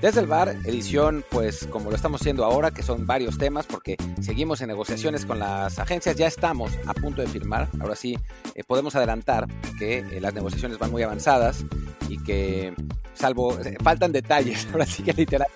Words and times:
Desde 0.00 0.20
el 0.20 0.26
bar, 0.26 0.56
edición, 0.64 1.22
pues 1.30 1.66
como 1.66 1.90
lo 1.90 1.96
estamos 1.96 2.22
haciendo 2.22 2.42
ahora, 2.46 2.70
que 2.70 2.82
son 2.82 3.06
varios 3.06 3.36
temas, 3.36 3.66
porque 3.66 3.98
seguimos 4.22 4.62
en 4.62 4.68
negociaciones 4.68 5.26
con 5.26 5.38
las 5.38 5.78
agencias, 5.78 6.16
ya 6.16 6.26
estamos 6.26 6.72
a 6.86 6.94
punto 6.94 7.20
de 7.20 7.28
firmar. 7.28 7.68
Ahora 7.80 7.94
sí, 7.94 8.18
eh, 8.54 8.64
podemos 8.64 8.96
adelantar 8.96 9.46
que 9.78 9.98
eh, 9.98 10.20
las 10.22 10.32
negociaciones 10.32 10.78
van 10.78 10.90
muy 10.90 11.02
avanzadas 11.02 11.66
y 12.08 12.16
que, 12.22 12.72
salvo, 13.12 13.60
eh, 13.60 13.76
faltan 13.82 14.10
detalles, 14.10 14.66
ahora 14.72 14.86
sí 14.86 15.02
que 15.02 15.12
literal 15.12 15.48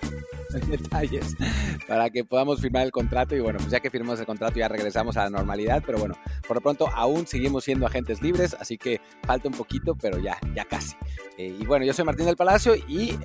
detalles 0.69 1.35
para 1.85 2.09
que 2.09 2.23
podamos 2.23 2.61
firmar 2.61 2.85
el 2.85 2.91
contrato 2.91 3.35
y 3.35 3.41
bueno, 3.41 3.57
pues 3.59 3.71
ya 3.71 3.81
que 3.81 3.89
firmamos 3.89 4.21
el 4.21 4.25
contrato 4.25 4.57
ya 4.57 4.69
regresamos 4.69 5.17
a 5.17 5.23
la 5.23 5.29
normalidad, 5.29 5.83
pero 5.85 5.97
bueno, 5.97 6.15
por 6.47 6.55
lo 6.55 6.61
pronto 6.61 6.87
aún 6.93 7.27
seguimos 7.27 7.65
siendo 7.65 7.85
agentes 7.85 8.21
libres, 8.21 8.55
así 8.57 8.77
que 8.77 9.01
falta 9.23 9.49
un 9.49 9.55
poquito, 9.55 9.95
pero 9.95 10.17
ya, 10.17 10.37
ya 10.55 10.63
casi. 10.63 10.95
y 11.37 11.65
bueno, 11.65 11.83
yo 11.83 11.91
soy 11.91 12.05
Martín 12.05 12.27
del 12.27 12.37
Palacio 12.37 12.73
y 12.73 13.17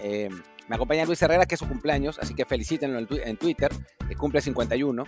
me 0.70 0.76
acompaña 0.76 1.04
Luis 1.04 1.20
Herrera, 1.20 1.46
que 1.46 1.56
es 1.56 1.58
su 1.58 1.66
cumpleaños, 1.66 2.16
así 2.20 2.32
que 2.32 2.44
felicítenlo 2.44 3.00
en, 3.00 3.36
Twitter. 3.36 3.72
cumple 4.16 4.40
51. 4.40 5.04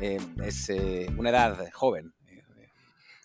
Eh, 0.00 0.18
es 0.44 0.70
eh, 0.70 1.10
una 1.18 1.30
edad 1.30 1.68
joven. 1.72 2.12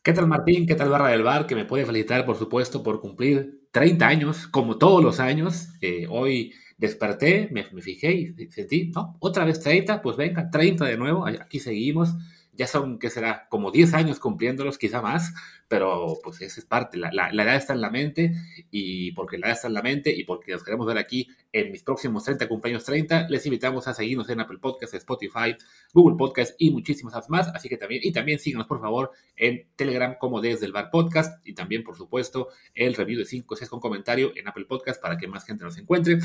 ¿Qué 0.02 0.11
tal 0.11 0.25
Martín? 0.25 0.66
¿Qué 0.66 0.73
tal 0.73 0.89
Barra 0.89 1.09
del 1.09 1.21
Bar? 1.21 1.45
Que 1.45 1.53
me 1.53 1.66
puede 1.66 1.85
felicitar, 1.85 2.25
por 2.25 2.38
supuesto, 2.38 2.81
por 2.81 3.02
cumplir 3.02 3.67
30 3.71 4.08
años, 4.08 4.48
como 4.48 4.80
todos 4.80 5.03
los 5.03 5.20
años. 5.20 5.70
Eh, 5.80 6.08
hoy 6.09 6.55
desperté, 6.75 7.49
me, 7.52 7.67
me, 7.71 7.84
fijé 7.84 8.13
y 8.13 8.33
sentí, 8.49 8.91
¿no? 8.95 9.17
Otra 9.20 9.45
vez 9.45 9.59
30, 9.59 10.02
pues 10.02 10.17
venga, 10.17 10.49
30 10.49 10.86
de 10.86 10.97
nuevo, 10.97 11.27
aquí 11.27 11.59
seguimos. 11.59 12.16
Ya 12.56 12.67
son, 12.67 13.00
¿qué 13.00 13.09
será? 13.09 13.48
Como 13.50 13.72
10 13.72 13.94
años 13.94 14.20
cumpliéndolos, 14.20 14.78
quizá 14.78 15.02
más 15.02 15.34
pero 15.67 16.20
pues 16.23 16.42
esa 16.42 16.59
es 16.59 16.66
parte, 16.66 16.98
la, 16.98 17.09
la, 17.11 17.44
edad 17.44 17.56
está 17.56 17.73
en 17.73 17.81
la 17.81 17.89
mente 17.89 18.34
y 18.70 19.11
porque 19.14 19.38
la 19.38 19.48
edad 19.48 19.56
está 19.56 19.67
en 19.67 19.73
la 19.73 19.81
mente 19.81 20.14
y 20.16 20.23
porque 20.23 20.52
nos 20.52 20.64
queremos 20.64 20.86
ver 20.86 20.98
aquí 20.98 21.28
en 21.52 21.72
mis 21.72 21.81
próximos 21.81 22.23
30 22.23 22.48
cumpleaños 22.48 22.83
30, 22.83 23.30
les 23.30 23.45
invitamos 23.45 23.88
a 23.88 23.94
seguirnos 23.94 24.30
en 24.30 24.42
Apple 24.42 24.59
Podcasts, 24.59 24.95
Spotify, 24.95 25.56
Google 25.94 26.17
Podcasts 26.17 26.56
y 26.59 26.70
muchísimas 26.70 27.30
más, 27.30 27.48
así 27.48 27.67
que 27.67 27.78
también, 27.78 28.02
y 28.03 28.11
también 28.11 28.39
síganos 28.39 28.67
por 28.67 28.80
favor 28.80 29.11
en 29.36 29.67
Telegram 29.76 30.16
como 30.20 30.39
desde 30.39 30.66
el 30.66 30.72
bar 30.72 30.92
podcast 30.92 31.45
y 31.48 31.53
también 31.53 31.83
por 31.83 31.95
supuesto 31.95 32.50
el 32.76 32.94
review 32.94 33.20
de 33.20 33.26
5 33.26 33.56
6 33.56 33.70
con 33.70 33.80
comentario 33.80 34.33
en 34.36 34.48
Apple 34.48 34.66
Podcasts 34.66 35.02
para 35.02 35.17
que 35.17 35.28
más 35.28 35.45
gente 35.45 35.64
nos 35.64 35.78
encuentre. 35.78 36.20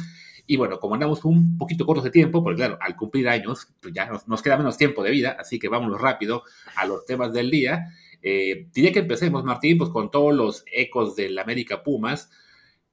Y 0.47 0.57
bueno, 0.57 0.79
como 0.81 0.95
andamos 0.95 1.25
un 1.25 1.57
poquito 1.57 1.87
cortos 1.87 2.05
de 2.05 2.11
tiempo, 2.11 2.43
porque 2.43 2.57
claro, 2.57 2.79
al 2.81 2.97
cumplir 2.97 3.29
años, 3.29 3.69
pues 3.81 3.95
ya 3.95 4.07
nos, 4.07 4.27
nos 4.27 4.43
queda 4.43 4.57
menos 4.57 4.77
tiempo 4.77 5.03
de 5.03 5.11
vida, 5.11 5.37
así 5.39 5.59
que 5.59 5.69
vámonos 5.69 6.01
rápido 6.01 6.20
a 6.77 6.87
los 6.87 7.05
temas 7.05 7.33
del 7.33 7.51
día. 7.51 7.87
Eh, 8.23 8.69
diría 8.73 8.93
que 8.93 9.01
empecemos, 9.01 9.45
Martín, 9.45 9.79
pues 9.79 9.91
con 9.91 10.11
todos 10.11 10.35
los 10.35 10.65
ecos 10.73 11.17
del 11.17 11.39
América 11.39 11.83
Pumas, 11.83 12.31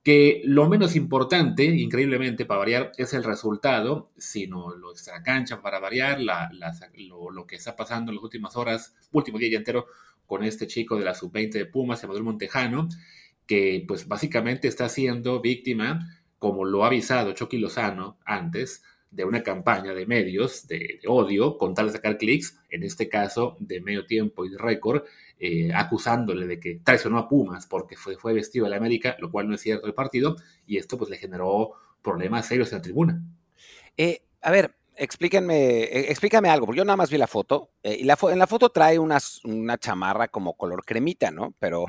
que 0.07 0.41
lo 0.45 0.69
menos 0.69 0.95
importante, 0.95 1.65
increíblemente 1.65 2.45
para 2.45 2.59
variar, 2.59 2.91
es 2.97 3.13
el 3.13 3.25
resultado, 3.25 4.09
sino 4.17 4.73
lo 4.73 4.93
cancha 5.21 5.61
para 5.61 5.79
variar, 5.79 6.19
lo, 6.21 7.45
que 7.45 7.57
está 7.57 7.75
pasando 7.75 8.11
en 8.11 8.15
las 8.15 8.23
últimas 8.23 8.55
horas, 8.55 8.95
último 9.11 9.37
día 9.37 9.57
entero, 9.57 9.87
con 10.25 10.45
este 10.45 10.65
chico 10.65 10.97
de 10.97 11.03
la 11.03 11.13
sub-20 11.13 11.51
de 11.51 11.65
Pumas, 11.65 12.03
Emanuel 12.03 12.23
Montejano, 12.23 12.87
que 13.45 13.83
pues 13.85 14.07
básicamente 14.07 14.69
está 14.69 14.87
siendo 14.87 15.41
víctima, 15.41 16.21
como 16.39 16.63
lo 16.63 16.85
ha 16.85 16.87
avisado 16.87 17.33
Chucky 17.33 17.57
Lozano 17.57 18.17
antes, 18.25 18.83
de 19.11 19.25
una 19.25 19.43
campaña 19.43 19.93
de 19.93 20.05
medios 20.05 20.67
de, 20.67 20.99
odio 21.07 21.57
con 21.57 21.73
tal 21.73 21.87
de 21.87 21.93
sacar 21.93 22.17
clics, 22.17 22.59
en 22.69 22.83
este 22.83 23.07
caso 23.09 23.55
de 23.59 23.81
medio 23.81 24.05
tiempo 24.05 24.45
y 24.45 24.49
de 24.49 24.57
récord, 24.57 25.03
eh, 25.39 25.71
acusándole 25.73 26.45
de 26.47 26.59
que 26.59 26.81
traicionó 26.83 27.17
a 27.17 27.29
Pumas 27.29 27.67
porque 27.67 27.95
fue, 27.95 28.17
fue 28.17 28.33
vestido 28.33 28.65
de 28.65 28.71
la 28.71 28.77
América, 28.77 29.15
lo 29.19 29.31
cual 29.31 29.47
no 29.47 29.55
es 29.55 29.61
cierto 29.61 29.85
del 29.85 29.95
partido, 29.95 30.35
y 30.65 30.77
esto 30.77 30.97
pues 30.97 31.09
le 31.09 31.17
generó 31.17 31.73
problemas 32.01 32.47
serios 32.47 32.71
en 32.71 32.77
la 32.77 32.81
tribuna. 32.81 33.21
Eh, 33.95 34.21
a 34.41 34.51
ver, 34.51 34.75
explíquenme, 34.95 35.83
eh, 35.83 36.11
explícame 36.11 36.49
algo, 36.49 36.65
porque 36.65 36.79
yo 36.79 36.85
nada 36.85 36.97
más 36.97 37.09
vi 37.09 37.17
la 37.17 37.27
foto, 37.27 37.71
y 37.83 38.03
la 38.03 38.17
en 38.29 38.39
la 38.39 38.47
foto 38.47 38.69
trae 38.69 38.99
una, 38.99 39.19
una 39.45 39.77
chamarra 39.77 40.27
como 40.27 40.53
color 40.53 40.83
cremita, 40.85 41.31
¿no? 41.31 41.53
Pero, 41.59 41.85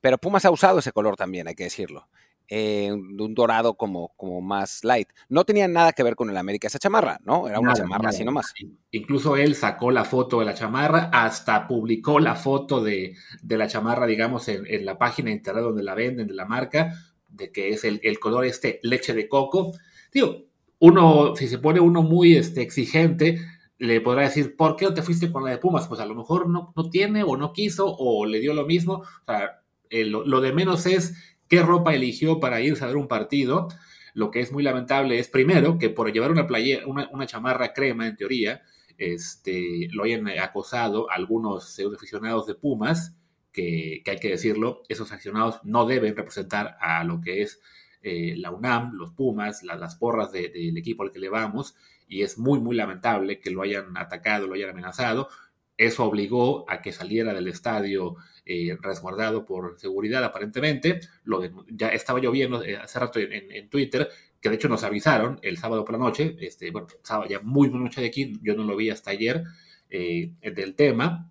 pero 0.00 0.18
Pumas 0.18 0.44
ha 0.44 0.50
usado 0.50 0.78
ese 0.78 0.92
color 0.92 1.16
también, 1.16 1.48
hay 1.48 1.54
que 1.54 1.64
decirlo 1.64 2.08
eh, 2.48 2.92
un 2.92 3.34
dorado 3.34 3.74
como, 3.74 4.12
como 4.16 4.40
más 4.40 4.84
light. 4.84 5.08
No 5.28 5.44
tenía 5.44 5.66
nada 5.66 5.92
que 5.92 6.02
ver 6.02 6.14
con 6.14 6.30
el 6.30 6.36
América 6.36 6.68
esa 6.68 6.78
chamarra, 6.78 7.18
¿no? 7.24 7.48
Era 7.48 7.58
una 7.58 7.74
chamarra 7.74 8.10
así 8.10 8.24
nomás. 8.24 8.54
Incluso 8.92 9.36
él 9.36 9.54
sacó 9.54 9.90
la 9.90 10.04
foto 10.04 10.38
de 10.38 10.46
la 10.46 10.54
chamarra, 10.54 11.10
hasta 11.12 11.66
publicó 11.66 12.20
la 12.20 12.36
foto 12.36 12.82
de, 12.82 13.16
la 13.48 13.66
chamarra, 13.66 14.06
digamos, 14.06 14.48
en, 14.48 14.84
la 14.84 14.96
página 14.96 15.30
internet 15.30 15.64
donde 15.64 15.82
la 15.82 15.94
venden, 15.94 16.28
de 16.28 16.34
la 16.34 16.44
marca, 16.44 16.92
de 17.28 17.50
que 17.50 17.70
es 17.70 17.84
el, 17.84 18.18
color 18.20 18.44
este 18.44 18.78
leche 18.82 19.12
de 19.12 19.28
coco. 19.28 19.72
Digo, 20.12 20.44
uno, 20.78 21.34
si 21.34 21.48
se 21.48 21.58
pone 21.58 21.80
uno 21.80 22.02
muy 22.02 22.36
este, 22.36 22.62
exigente, 22.62 23.40
le 23.78 24.00
podrá 24.00 24.22
decir, 24.22 24.56
¿por 24.56 24.76
qué 24.76 24.86
no 24.86 24.94
te 24.94 25.02
fuiste 25.02 25.32
con 25.32 25.44
la 25.44 25.50
de 25.50 25.58
Pumas? 25.58 25.88
Pues 25.88 26.00
a 26.00 26.06
lo 26.06 26.14
mejor 26.14 26.48
no, 26.48 26.72
no 26.76 26.90
tiene 26.90 27.24
o 27.24 27.36
no 27.36 27.52
quiso 27.52 27.94
o 27.98 28.24
le 28.24 28.40
dio 28.40 28.54
lo 28.54 28.66
mismo. 28.66 28.94
O 28.94 29.24
sea, 29.26 29.62
lo 29.90 30.40
de 30.40 30.52
menos 30.52 30.86
es 30.86 31.14
qué 31.48 31.62
ropa 31.62 31.94
eligió 31.94 32.40
para 32.40 32.60
irse 32.60 32.84
a 32.84 32.88
ver 32.88 32.96
un 32.96 33.08
partido. 33.08 33.68
Lo 34.14 34.30
que 34.30 34.40
es 34.40 34.52
muy 34.52 34.62
lamentable 34.62 35.18
es, 35.18 35.28
primero, 35.28 35.78
que 35.78 35.90
por 35.90 36.10
llevar 36.12 36.30
una, 36.30 36.46
playera, 36.46 36.86
una, 36.86 37.26
chamarra 37.26 37.72
crema, 37.72 38.06
en 38.06 38.16
teoría, 38.16 38.62
este, 38.96 39.88
lo 39.92 40.04
hayan 40.04 40.26
acosado 40.38 41.10
algunos 41.10 41.78
aficionados 41.94 42.46
de 42.46 42.54
Pumas, 42.54 43.14
que, 43.52 44.02
hay 44.06 44.18
que 44.18 44.30
decirlo, 44.30 44.82
esos 44.88 45.12
aficionados 45.12 45.60
no 45.64 45.86
deben 45.86 46.16
representar 46.16 46.76
a 46.80 47.04
lo 47.04 47.20
que 47.20 47.42
es 47.42 47.60
eh, 48.02 48.34
la 48.36 48.50
UNAM, 48.50 48.92
los 48.94 49.12
Pumas, 49.12 49.62
las 49.62 49.96
porras 49.96 50.32
del 50.32 50.76
equipo 50.76 51.02
al 51.02 51.10
que 51.10 51.18
le 51.18 51.28
vamos, 51.28 51.74
y 52.08 52.22
es 52.22 52.38
muy, 52.38 52.60
muy 52.60 52.76
lamentable 52.76 53.40
que 53.40 53.50
lo 53.50 53.62
hayan 53.62 53.96
atacado, 53.96 54.46
lo 54.46 54.54
hayan 54.54 54.70
amenazado. 54.70 55.28
Eso 55.76 56.04
obligó 56.04 56.70
a 56.70 56.80
que 56.80 56.92
saliera 56.92 57.34
del 57.34 57.48
estadio 57.48 58.16
eh, 58.48 58.76
resguardado 58.80 59.44
por 59.44 59.74
seguridad 59.76 60.22
aparentemente. 60.22 61.00
Lo 61.24 61.42
ya 61.68 61.88
estaba 61.88 62.20
lloviendo 62.20 62.62
eh, 62.62 62.76
hace 62.76 63.00
rato 63.00 63.18
en, 63.18 63.68
Twitter, 63.68 64.08
que 64.40 64.48
de 64.48 64.54
hecho 64.54 64.68
nos 64.68 64.84
avisaron 64.84 65.40
el 65.42 65.58
sábado 65.58 65.84
por 65.84 65.94
la 65.94 65.98
noche, 65.98 66.36
este, 66.40 66.70
bueno, 66.70 66.86
sábado 67.02 67.28
ya 67.28 67.40
muy, 67.40 67.68
noche 67.70 68.00
de 68.00 68.06
aquí, 68.06 68.38
yo 68.42 68.54
no 68.54 68.62
lo 68.62 68.76
vi 68.76 68.90
hasta 68.90 69.10
ayer 69.10 69.42
eh, 69.90 70.30
del 70.40 70.76
tema. 70.76 71.28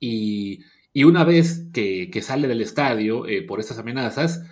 Y, 0.00 0.64
y, 0.92 1.04
una 1.04 1.22
vez 1.22 1.68
que, 1.72 2.10
que 2.10 2.22
sale 2.22 2.48
del 2.48 2.60
estadio 2.60 3.24
por 3.46 3.60
estas 3.60 3.78
amenazas, 3.78 4.44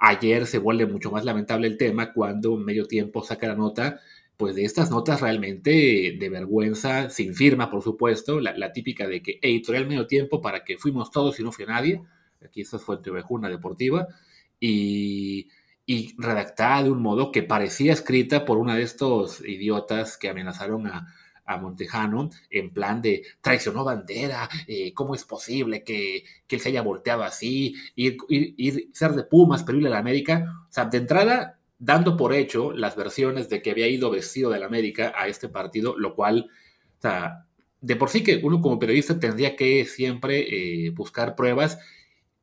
ayer 0.00 0.48
se 0.48 0.58
vuelve 0.58 0.86
mucho 0.86 1.12
más 1.12 1.24
lamentable 1.24 1.68
el 1.68 1.76
tema 1.76 2.12
cuando 2.12 2.56
medio 2.56 2.86
tiempo 2.86 3.22
saca 3.22 3.46
la 3.46 3.54
nota 3.54 4.00
pues 4.40 4.56
de 4.56 4.64
estas 4.64 4.90
notas 4.90 5.20
realmente 5.20 6.16
de 6.18 6.28
vergüenza, 6.30 7.10
sin 7.10 7.34
firma, 7.34 7.70
por 7.70 7.82
supuesto, 7.82 8.40
la, 8.40 8.72
típica 8.72 9.06
de 9.06 9.22
que 9.22 9.38
editorial 9.42 9.86
medio 9.86 10.06
tiempo 10.06 10.40
para 10.40 10.64
que 10.64 10.78
fuimos 10.78 11.10
todos 11.10 11.38
y 11.38 11.42
no 11.42 11.52
fue 11.52 11.66
nadie, 11.66 12.00
aquí 12.42 12.62
esto 12.62 12.78
fue 12.78 12.96
Vejuna 13.04 13.50
Deportiva, 13.50 14.08
y, 14.58 15.48
y 15.84 16.14
redactada 16.16 16.84
de 16.84 16.90
un 16.90 17.02
modo 17.02 17.32
que 17.32 17.42
parecía 17.42 17.92
escrita 17.92 18.46
por 18.46 18.56
una 18.56 18.76
de 18.76 18.82
estos 18.82 19.46
idiotas 19.46 20.16
que 20.16 20.30
amenazaron 20.30 20.86
a, 20.86 21.14
Montejano 21.60 22.30
en 22.48 22.72
plan 22.72 23.02
de 23.02 23.24
traicionó 23.40 23.82
bandera, 23.82 24.48
eh, 24.68 24.94
¿cómo 24.94 25.16
es 25.16 25.24
posible 25.24 25.82
que, 25.82 26.22
que, 26.46 26.54
él 26.54 26.62
se 26.62 26.68
haya 26.68 26.80
volteado 26.80 27.24
así, 27.24 27.74
ir, 27.96 28.18
ir, 28.28 28.88
ser 28.92 29.14
de 29.14 29.24
Pumas, 29.24 29.64
pero 29.64 29.76
ir 29.76 29.86
a 29.88 29.90
la 29.90 29.98
América? 29.98 30.64
O 30.68 30.72
sea, 30.72 30.84
de 30.84 30.98
entrada 30.98 31.59
dando 31.80 32.16
por 32.16 32.32
hecho 32.34 32.72
las 32.72 32.94
versiones 32.94 33.48
de 33.48 33.62
que 33.62 33.72
había 33.72 33.88
ido 33.88 34.10
vestido 34.10 34.50
del 34.50 34.62
América 34.62 35.12
a 35.16 35.26
este 35.26 35.48
partido, 35.48 35.98
lo 35.98 36.14
cual, 36.14 36.50
o 36.98 37.00
sea, 37.00 37.46
de 37.80 37.96
por 37.96 38.10
sí 38.10 38.22
que 38.22 38.40
uno 38.42 38.60
como 38.60 38.78
periodista 38.78 39.18
tendría 39.18 39.56
que 39.56 39.86
siempre 39.86 40.86
eh, 40.86 40.90
buscar 40.90 41.34
pruebas, 41.34 41.78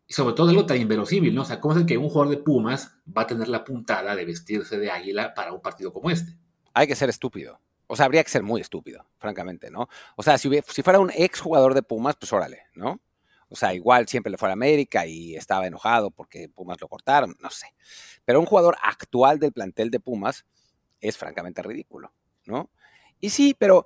y 0.08 0.14
sobre 0.14 0.36
todo 0.36 0.50
algo 0.50 0.66
tan 0.66 0.82
inverosímil, 0.82 1.36
¿no? 1.36 1.44
O 1.44 1.46
sea, 1.46 1.62
¿cómo 1.62 1.78
es 1.78 1.86
que 1.86 1.98
un 1.98 2.10
jugador 2.10 2.36
de 2.36 2.42
Pumas 2.42 2.98
va 3.16 3.24
a 3.24 3.28
tener 3.28 3.48
la 3.48 3.64
puntada 3.64 4.16
de 4.16 4.26
vestirse 4.26 4.80
de 4.80 4.90
águila 4.90 5.34
para 5.34 5.54
un 5.54 5.62
partido 5.62 5.94
como 5.94 6.10
este? 6.10 6.34
Hay 6.74 6.88
que 6.88 6.96
ser 6.96 7.10
estúpido. 7.10 7.60
O 7.88 7.96
sea, 7.96 8.06
habría 8.06 8.24
que 8.24 8.30
ser 8.30 8.42
muy 8.42 8.62
estúpido, 8.62 9.06
francamente, 9.18 9.70
¿no? 9.70 9.88
O 10.16 10.24
sea, 10.24 10.38
si, 10.38 10.50
si 10.68 10.82
fuera 10.82 11.00
un 11.00 11.12
ex 11.14 11.40
jugador 11.40 11.74
de 11.74 11.84
Pumas, 11.84 12.16
pues 12.16 12.34
órale, 12.34 12.64
¿no? 12.74 13.02
O 13.50 13.56
sea, 13.56 13.74
igual 13.74 14.08
siempre 14.08 14.32
le 14.32 14.38
fue 14.38 14.50
a 14.50 14.54
América 14.54 15.06
y 15.06 15.36
estaba 15.36 15.68
enojado 15.68 16.12
porque 16.12 16.50
Pumas 16.50 16.80
lo 16.82 16.88
cortaron, 16.88 17.36
no 17.40 17.50
sé. 17.50 17.68
Pero 18.26 18.40
un 18.40 18.46
jugador 18.46 18.78
actual 18.82 19.40
del 19.40 19.54
plantel 19.54 19.90
de 19.90 20.00
Pumas 20.00 20.46
es 21.00 21.18
francamente 21.18 21.62
ridículo, 21.62 22.14
¿no? 22.46 22.70
Y 23.20 23.30
sí, 23.30 23.56
pero, 23.58 23.86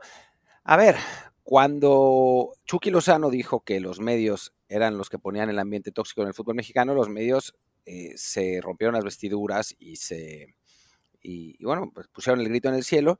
a 0.64 0.78
ver, 0.78 0.96
cuando 1.44 2.54
Chucky 2.66 2.92
Lozano 2.92 3.30
dijo 3.30 3.62
que 3.62 3.80
los 3.80 4.00
medios 4.00 4.54
eran 4.68 4.98
los 4.98 5.10
que 5.10 5.20
ponían 5.20 5.50
el 5.50 5.60
ambiente 5.60 5.92
tóxico 5.92 6.22
en 6.22 6.30
el 6.30 6.34
fútbol 6.34 6.56
mexicano, 6.56 6.94
los 6.94 7.10
medios 7.10 7.56
eh, 7.86 8.14
se 8.16 8.60
rompieron 8.62 8.96
las 8.96 9.04
vestiduras 9.04 9.76
y 9.78 9.98
se, 9.98 10.56
y, 11.22 11.64
bueno, 11.64 11.92
pues 11.94 12.08
pusieron 12.08 12.40
el 12.42 12.50
grito 12.50 12.70
en 12.70 12.76
el 12.76 12.84
cielo. 12.84 13.20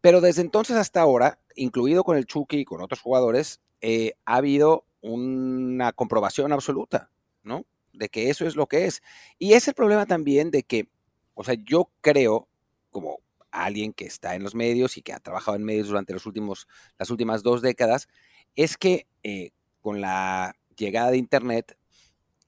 Pero 0.00 0.20
desde 0.20 0.42
entonces 0.42 0.76
hasta 0.76 1.00
ahora, 1.00 1.38
incluido 1.56 2.04
con 2.04 2.16
el 2.16 2.26
Chucky 2.26 2.58
y 2.58 2.64
con 2.64 2.82
otros 2.82 3.00
jugadores, 3.00 3.60
eh, 3.80 4.14
ha 4.26 4.36
habido 4.36 4.86
una 5.04 5.92
comprobación 5.92 6.52
absoluta, 6.52 7.10
¿no? 7.42 7.66
De 7.92 8.08
que 8.08 8.30
eso 8.30 8.46
es 8.46 8.56
lo 8.56 8.66
que 8.66 8.86
es. 8.86 9.02
Y 9.38 9.52
es 9.52 9.68
el 9.68 9.74
problema 9.74 10.06
también 10.06 10.50
de 10.50 10.62
que, 10.62 10.88
o 11.34 11.44
sea, 11.44 11.54
yo 11.54 11.90
creo, 12.00 12.48
como 12.90 13.20
alguien 13.50 13.92
que 13.92 14.06
está 14.06 14.34
en 14.34 14.42
los 14.42 14.54
medios 14.54 14.96
y 14.96 15.02
que 15.02 15.12
ha 15.12 15.20
trabajado 15.20 15.56
en 15.56 15.64
medios 15.64 15.88
durante 15.88 16.14
los 16.14 16.24
últimos, 16.24 16.66
las 16.98 17.10
últimas 17.10 17.42
dos 17.42 17.60
décadas, 17.60 18.08
es 18.56 18.78
que 18.78 19.06
eh, 19.22 19.50
con 19.80 20.00
la 20.00 20.56
llegada 20.74 21.10
de 21.10 21.18
Internet 21.18 21.76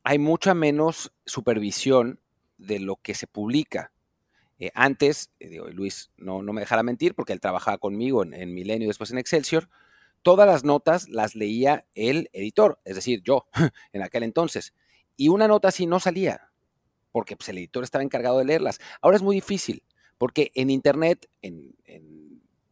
hay 0.03 0.19
mucha 0.19 0.55
menos 0.55 1.13
supervisión 1.27 2.21
de 2.57 2.81
lo 2.81 2.97
que 2.97 3.15
se 3.15 3.27
publica. 3.27 3.93
Eh, 4.59 4.71
antes, 4.75 5.31
eh, 5.41 5.61
Luis 5.73 6.11
no, 6.17 6.43
no, 6.43 6.55
me 6.55 6.63
dejara 6.63 6.83
mentir 6.83 7.15
porque 7.15 7.35
él 7.35 7.41
trabajaba 7.41 7.77
conmigo 7.77 8.23
en, 8.23 8.33
en 8.33 8.55
Milenio 8.55 8.87
y 8.87 8.89
después 8.89 9.11
en 9.11 9.19
Excelsior, 9.19 9.69
todas 10.27 10.49
las 10.49 10.65
notas 10.65 11.09
las 11.09 11.37
leía 11.37 11.87
el 11.95 12.31
editor, 12.33 12.81
es 12.85 12.97
decir, 12.97 13.23
yo, 13.23 13.47
en 13.93 14.03
aquel 14.03 14.25
entonces. 14.25 14.75
Y 15.17 15.29
una 15.29 15.47
nota 15.47 15.69
así 15.69 15.87
no 15.87 16.01
salía, 16.01 16.51
porque 17.13 17.37
pues, 17.37 17.49
el 17.49 17.59
editor 17.59 17.85
estaba 17.85 18.03
encargado 18.03 18.39
de 18.39 18.45
leerlas. 18.45 18.81
Ahora 19.01 19.19
es 19.19 19.23
muy 19.23 19.37
difícil, 19.37 19.85
porque 20.19 20.51
en 20.57 20.71
Internet, 20.71 21.31
en, 21.43 21.77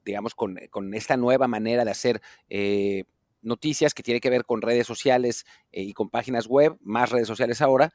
digamos, 0.05 0.35
con, 0.35 0.59
esta 0.95 1.17
nueva 1.17 1.47
manera 1.47 1.85
de 1.85 1.93
hacer 1.93 2.21
eh, 2.49 3.05
noticias 3.41 3.95
que 3.95 4.03
tiene 4.03 4.19
que 4.19 4.31
ver 4.31 4.45
con 4.45 4.61
redes 4.61 4.89
sociales 4.89 5.47
eh, 5.71 5.85
y 5.85 5.93
con 5.93 6.11
páginas 6.11 6.49
web, 6.49 6.77
más 6.81 7.11
redes 7.11 7.29
sociales 7.29 7.63
ahora, 7.63 7.93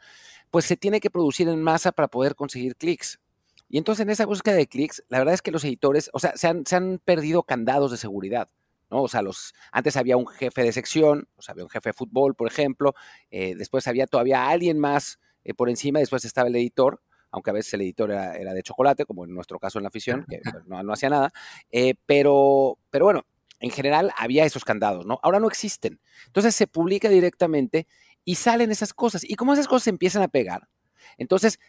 pues 0.51 0.63
se 0.63 0.77
tiene 0.77 1.01
que 1.01 1.09
producir 1.09 1.49
en 1.49 1.61
masa 1.61 1.91
para 1.91 2.07
poder 2.07 2.35
conseguir 2.35 2.77
clics. 2.77 3.19
Y 3.67 3.77
entonces 3.77 4.03
en 4.03 4.09
esa 4.09 4.25
búsqueda 4.25 4.55
de 4.55 4.67
clics, 4.67 5.03
la 5.09 5.17
verdad 5.17 5.33
es 5.33 5.41
que 5.41 5.51
los 5.51 5.65
editores, 5.65 6.09
o 6.13 6.19
sea, 6.19 6.37
se 6.37 6.47
han, 6.47 6.65
se 6.65 6.77
han 6.77 7.01
perdido 7.03 7.43
candados 7.43 7.91
de 7.91 7.97
seguridad. 7.97 8.49
¿No? 8.89 9.03
O 9.03 9.07
sea, 9.07 9.21
los, 9.21 9.53
antes 9.71 9.97
había 9.97 10.17
un 10.17 10.27
jefe 10.27 10.63
de 10.63 10.71
sección, 10.71 11.27
o 11.35 11.41
había 11.47 11.63
un 11.63 11.69
jefe 11.69 11.89
de 11.89 11.93
fútbol, 11.93 12.35
por 12.35 12.47
ejemplo, 12.47 12.95
eh, 13.31 13.55
después 13.55 13.87
había 13.87 14.07
todavía 14.07 14.47
alguien 14.47 14.79
más 14.79 15.19
eh, 15.43 15.53
por 15.53 15.69
encima, 15.69 15.99
después 15.99 16.25
estaba 16.25 16.47
el 16.47 16.55
editor, 16.55 17.01
aunque 17.31 17.51
a 17.51 17.53
veces 17.53 17.73
el 17.73 17.81
editor 17.81 18.11
era, 18.11 18.53
de 18.53 18.63
chocolate, 18.63 19.05
como 19.05 19.25
en 19.25 19.33
nuestro 19.33 19.59
caso 19.59 19.79
en 19.79 19.83
la 19.83 19.89
afición, 19.89 20.25
que 20.29 20.39
pues, 20.43 20.65
no, 20.65 20.81
no, 20.83 20.93
hacía 20.93 21.09
nada, 21.09 21.31
eh, 21.71 21.95
pero, 22.05 22.79
pero 22.89 23.05
bueno, 23.05 23.25
en 23.59 23.71
general 23.71 24.11
había 24.17 24.45
esos 24.45 24.65
candados, 24.65 25.05
¿no? 25.05 25.19
Ahora 25.21 25.39
no 25.39 25.47
existen. 25.47 25.99
Entonces 26.27 26.55
se 26.55 26.67
publica 26.67 27.09
directamente 27.09 27.87
y 28.23 28.35
salen 28.35 28.71
esas 28.71 28.93
cosas. 28.93 29.23
Y 29.23 29.35
como 29.35 29.53
esas 29.53 29.67
cosas 29.67 29.83
se 29.83 29.89
empiezan 29.89 30.23
a 30.23 30.27
pegar, 30.27 30.69
entonces 31.17 31.59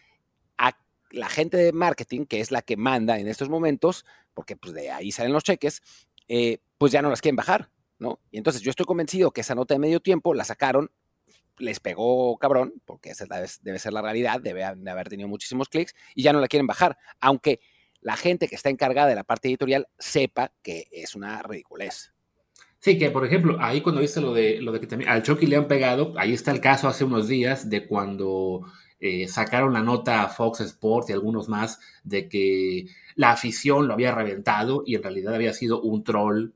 a 0.57 0.77
la 1.11 1.29
gente 1.29 1.57
de 1.57 1.73
marketing, 1.73 2.27
que 2.27 2.41
es 2.41 2.51
la 2.51 2.63
que 2.63 2.77
manda 2.77 3.19
en 3.19 3.27
estos 3.27 3.49
momentos, 3.49 4.05
porque 4.35 4.57
pues 4.57 4.73
de 4.73 4.91
ahí 4.91 5.11
salen 5.11 5.33
los 5.33 5.43
cheques, 5.43 5.83
eh, 6.29 6.59
pues 6.81 6.93
ya 6.93 7.03
no 7.03 7.11
las 7.11 7.21
quieren 7.21 7.37
bajar, 7.37 7.69
¿no? 7.99 8.21
Y 8.31 8.39
entonces 8.39 8.63
yo 8.63 8.71
estoy 8.71 8.87
convencido 8.87 9.33
que 9.33 9.43
esa 9.43 9.55
nota 9.55 9.75
de 9.75 9.79
medio 9.79 10.01
tiempo 10.01 10.33
la 10.33 10.45
sacaron, 10.45 10.91
les 11.59 11.79
pegó 11.79 12.39
cabrón, 12.39 12.73
porque 12.87 13.11
esa 13.11 13.27
debe, 13.61 13.79
ser 13.79 13.93
la 13.93 14.01
realidad, 14.01 14.41
debe 14.41 14.65
haber 14.65 15.11
tenido 15.11 15.29
muchísimos 15.29 15.69
clics, 15.69 15.95
y 16.15 16.23
ya 16.23 16.33
no 16.33 16.41
la 16.41 16.49
quieren 16.49 16.67
bajar, 16.67 16.97
aunque 17.21 17.61
la 18.01 18.17
gente 18.17 18.49
que 18.49 18.55
está 18.55 18.71
encargada 18.71 19.09
de 19.09 19.15
la 19.15 19.25
parte 19.25 19.49
editorial 19.49 19.89
sepa 19.99 20.53
que 20.63 20.89
es 20.91 21.15
una 21.15 21.43
ridiculez. 21.43 22.15
Sí, 22.79 22.97
que 22.97 23.11
por 23.11 23.27
ejemplo, 23.27 23.59
ahí 23.61 23.83
cuando 23.83 24.01
viste 24.01 24.23
lo 24.23 24.33
de, 24.33 24.63
lo 24.63 24.73
de 24.73 24.81
que 24.81 24.87
también 24.87 25.11
al 25.11 25.23
Chucky 25.23 25.45
le 25.45 25.57
han 25.57 25.69
pegado, 25.69 26.15
ahí 26.17 26.33
está 26.33 26.51
el 26.51 26.63
caso 26.63 26.89
hace 26.89 27.05
unos 27.05 27.29
días 27.29 27.69
de 27.69 27.87
cuando 27.87 28.63
eh, 29.01 29.29
sacaron 29.29 29.75
la 29.75 29.83
nota 29.83 30.23
a 30.23 30.29
Fox 30.29 30.61
Sports 30.61 31.11
y 31.11 31.13
algunos 31.13 31.51
más 31.51 31.79
de 32.05 32.27
que 32.27 32.87
la 33.17 33.33
afición 33.33 33.87
lo 33.87 33.93
había 33.93 34.15
reventado 34.15 34.83
y 34.87 34.95
en 34.95 35.03
realidad 35.03 35.35
había 35.35 35.53
sido 35.53 35.83
un 35.83 36.05
troll, 36.05 36.55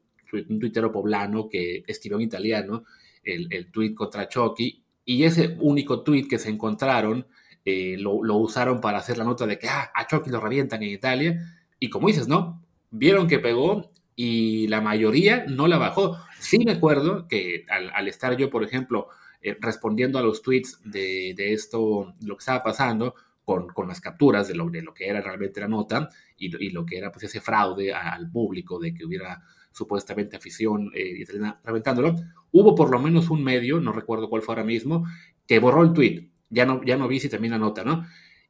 un 0.49 0.59
tuitero 0.59 0.93
poblano 0.93 1.49
que 1.49 1.85
escribió 1.87 2.19
en 2.19 2.25
italiano 2.25 2.85
el, 3.23 3.49
el 3.51 3.71
tweet 3.71 3.95
contra 3.95 4.29
Chucky 4.29 4.83
y 5.05 5.25
ese 5.25 5.57
único 5.61 6.03
tweet 6.03 6.27
que 6.29 6.39
se 6.39 6.51
encontraron 6.51 7.27
eh, 7.65 7.97
lo, 7.99 8.13
usaron 8.37 8.81
para 8.81 8.99
hacer 8.99 9.17
la 9.17 9.25
nota 9.25 9.47
de 9.47 9.59
que 9.59 9.69
ah, 9.69 9.91
a 9.95 10.07
Chucky 10.07 10.31
lo 10.31 10.41
revientan 10.41 10.83
en 10.83 10.91
Italia 10.91 11.41
y 11.79 11.89
como 11.89 12.09
dices, 12.09 12.29
¿no? 12.29 12.63
Vieron 12.91 13.27
que 13.27 13.39
pegó 13.39 13.91
y 14.15 14.69
la 14.69 14.81
mayoría 14.81 15.45
no 15.49 15.67
la 15.67 15.79
bajó. 15.79 16.19
Sí 16.39 16.59
me 16.65 16.73
acuerdo 16.73 17.27
que 17.27 17.65
al 17.69 18.07
estar 18.07 18.37
yo, 18.37 18.51
por 18.51 18.65
ejemplo, 18.65 19.09
eh, 19.41 19.57
respondiendo 19.61 20.19
a 20.19 20.23
los 20.23 20.43
tweets 20.43 20.81
de, 20.85 21.35
esto, 21.37 22.15
lo 22.23 22.37
que 22.37 22.41
estaba 22.41 22.63
pasando, 22.63 23.15
con, 23.45 23.69
las 23.87 24.01
capturas 24.01 24.49
de 24.49 24.55
lo, 24.55 24.71
de 24.71 24.81
lo, 24.81 24.95
que 24.95 25.07
era 25.07 25.21
realmente 25.21 25.61
la 25.61 25.69
nota 25.69 26.09
y, 26.39 26.71
lo 26.71 26.87
que 26.87 26.97
era 26.97 27.13
pues 27.13 27.25
ese 27.25 27.43
fraude 27.43 27.93
al 27.93 28.31
público 28.31 28.79
de 28.79 28.95
que 28.95 29.05
hubiera 29.05 29.43
supuestamente 29.75 30.37
afición 30.37 30.91
eh, 30.95 31.19
italiana 31.19 31.61
reventándolo, 31.65 32.15
hubo 32.53 32.75
por 32.75 32.91
lo 32.91 33.01
menos 33.01 33.29
un 33.29 33.43
medio, 33.43 33.81
no 33.81 33.93
recuerdo 33.93 34.31
cuál 34.31 34.43
fue 34.43 34.55
ahora 34.55 34.65
mismo, 34.65 35.05
que 35.47 35.59
borró 35.59 35.83
el 35.83 35.93
tweet. 35.93 36.29
Ya 36.49 36.65
no, 36.65 36.83
ya 36.85 36.97
no 36.97 37.09
vi 37.09 37.19
si 37.19 37.29
también 37.29 37.53
la 37.53 37.59
nota, 37.59 37.83
¿no? 37.85 38.05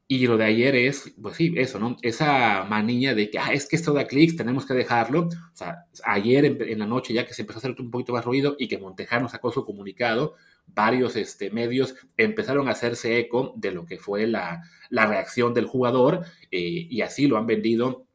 Y 0.07 0.27
lo 0.27 0.37
de 0.37 0.45
ayer 0.45 0.75
es, 0.75 1.15
pues 1.19 1.35
sí, 1.35 1.51
eso, 1.57 1.79
¿no? 1.79 1.97
Esa 2.03 2.63
manilla 2.65 3.15
de 3.15 3.31
que, 3.31 3.39
ah, 3.39 3.51
es 3.51 3.67
que 3.67 3.75
esto 3.75 3.91
da 3.91 4.05
clics, 4.05 4.35
tenemos 4.35 4.67
que 4.67 4.75
dejarlo. 4.75 5.23
O 5.23 5.55
sea, 5.55 5.85
ayer 6.03 6.45
en, 6.45 6.77
la 6.77 6.85
noche, 6.85 7.11
ya 7.11 7.25
que 7.25 7.33
se 7.33 7.41
empezó 7.41 7.57
a 7.57 7.61
hacer 7.61 7.75
un 7.79 7.89
poquito 7.89 8.13
más 8.13 8.23
ruido 8.23 8.55
y 8.59 8.67
que 8.67 8.77
Montejano 8.77 9.27
sacó 9.29 9.51
su 9.51 9.65
comunicado, 9.65 10.35
varios 10.67 11.15
este, 11.15 11.49
medios 11.49 11.95
empezaron 12.17 12.67
a 12.67 12.71
hacerse 12.71 13.17
eco 13.17 13.53
de 13.57 13.71
lo 13.71 13.85
que 13.87 13.97
fue 13.97 14.27
la, 14.27 14.61
reacción 14.91 15.55
del 15.55 15.65
jugador 15.65 16.23
eh, 16.51 16.87
y 16.87 17.01
así 17.01 17.27
lo 17.27 17.37
han 17.37 17.47
vendido 17.47 18.05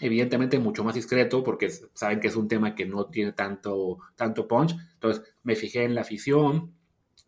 evidentemente 0.00 0.58
mucho 0.58 0.84
más 0.84 0.94
discreto 0.94 1.42
porque 1.42 1.70
saben 1.70 2.20
que 2.20 2.28
es 2.28 2.36
un 2.36 2.48
tema 2.48 2.74
que 2.74 2.86
no 2.86 3.06
tiene 3.06 3.32
tanto, 3.32 3.98
tanto 4.16 4.46
punch. 4.46 4.74
Entonces 4.94 5.24
me 5.42 5.56
fijé 5.56 5.84
en 5.84 5.94
la 5.94 6.02
afición, 6.02 6.72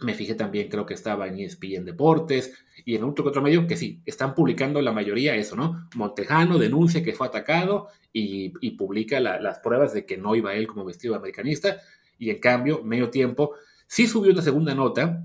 me 0.00 0.14
fijé 0.14 0.34
también, 0.34 0.68
creo 0.68 0.86
que 0.86 0.94
estaba 0.94 1.28
en 1.28 1.38
ESPN 1.38 1.84
Deportes 1.84 2.54
y 2.84 2.96
en 2.96 3.04
otro 3.04 3.24
que 3.24 3.30
otro 3.30 3.42
medio 3.42 3.66
que 3.66 3.76
sí, 3.76 4.00
están 4.06 4.34
publicando 4.34 4.80
la 4.80 4.92
mayoría 4.92 5.34
eso, 5.34 5.56
¿no? 5.56 5.88
Montejano 5.94 6.58
denuncia 6.58 7.02
que 7.02 7.12
fue 7.12 7.26
atacado 7.26 7.88
y, 8.12 8.50
publica 8.70 9.20
las 9.20 9.58
pruebas 9.58 9.92
de 9.92 10.06
que 10.06 10.16
no 10.16 10.34
iba 10.34 10.54
él 10.54 10.66
como 10.66 10.84
vestido 10.84 11.14
americanista 11.14 11.76
y 12.18 12.30
en 12.30 12.38
cambio, 12.38 12.82
medio 12.82 13.10
tiempo, 13.10 13.54
Sí 13.90 14.06
subió 14.06 14.30
una 14.30 14.40
segunda 14.40 14.72
nota 14.72 15.24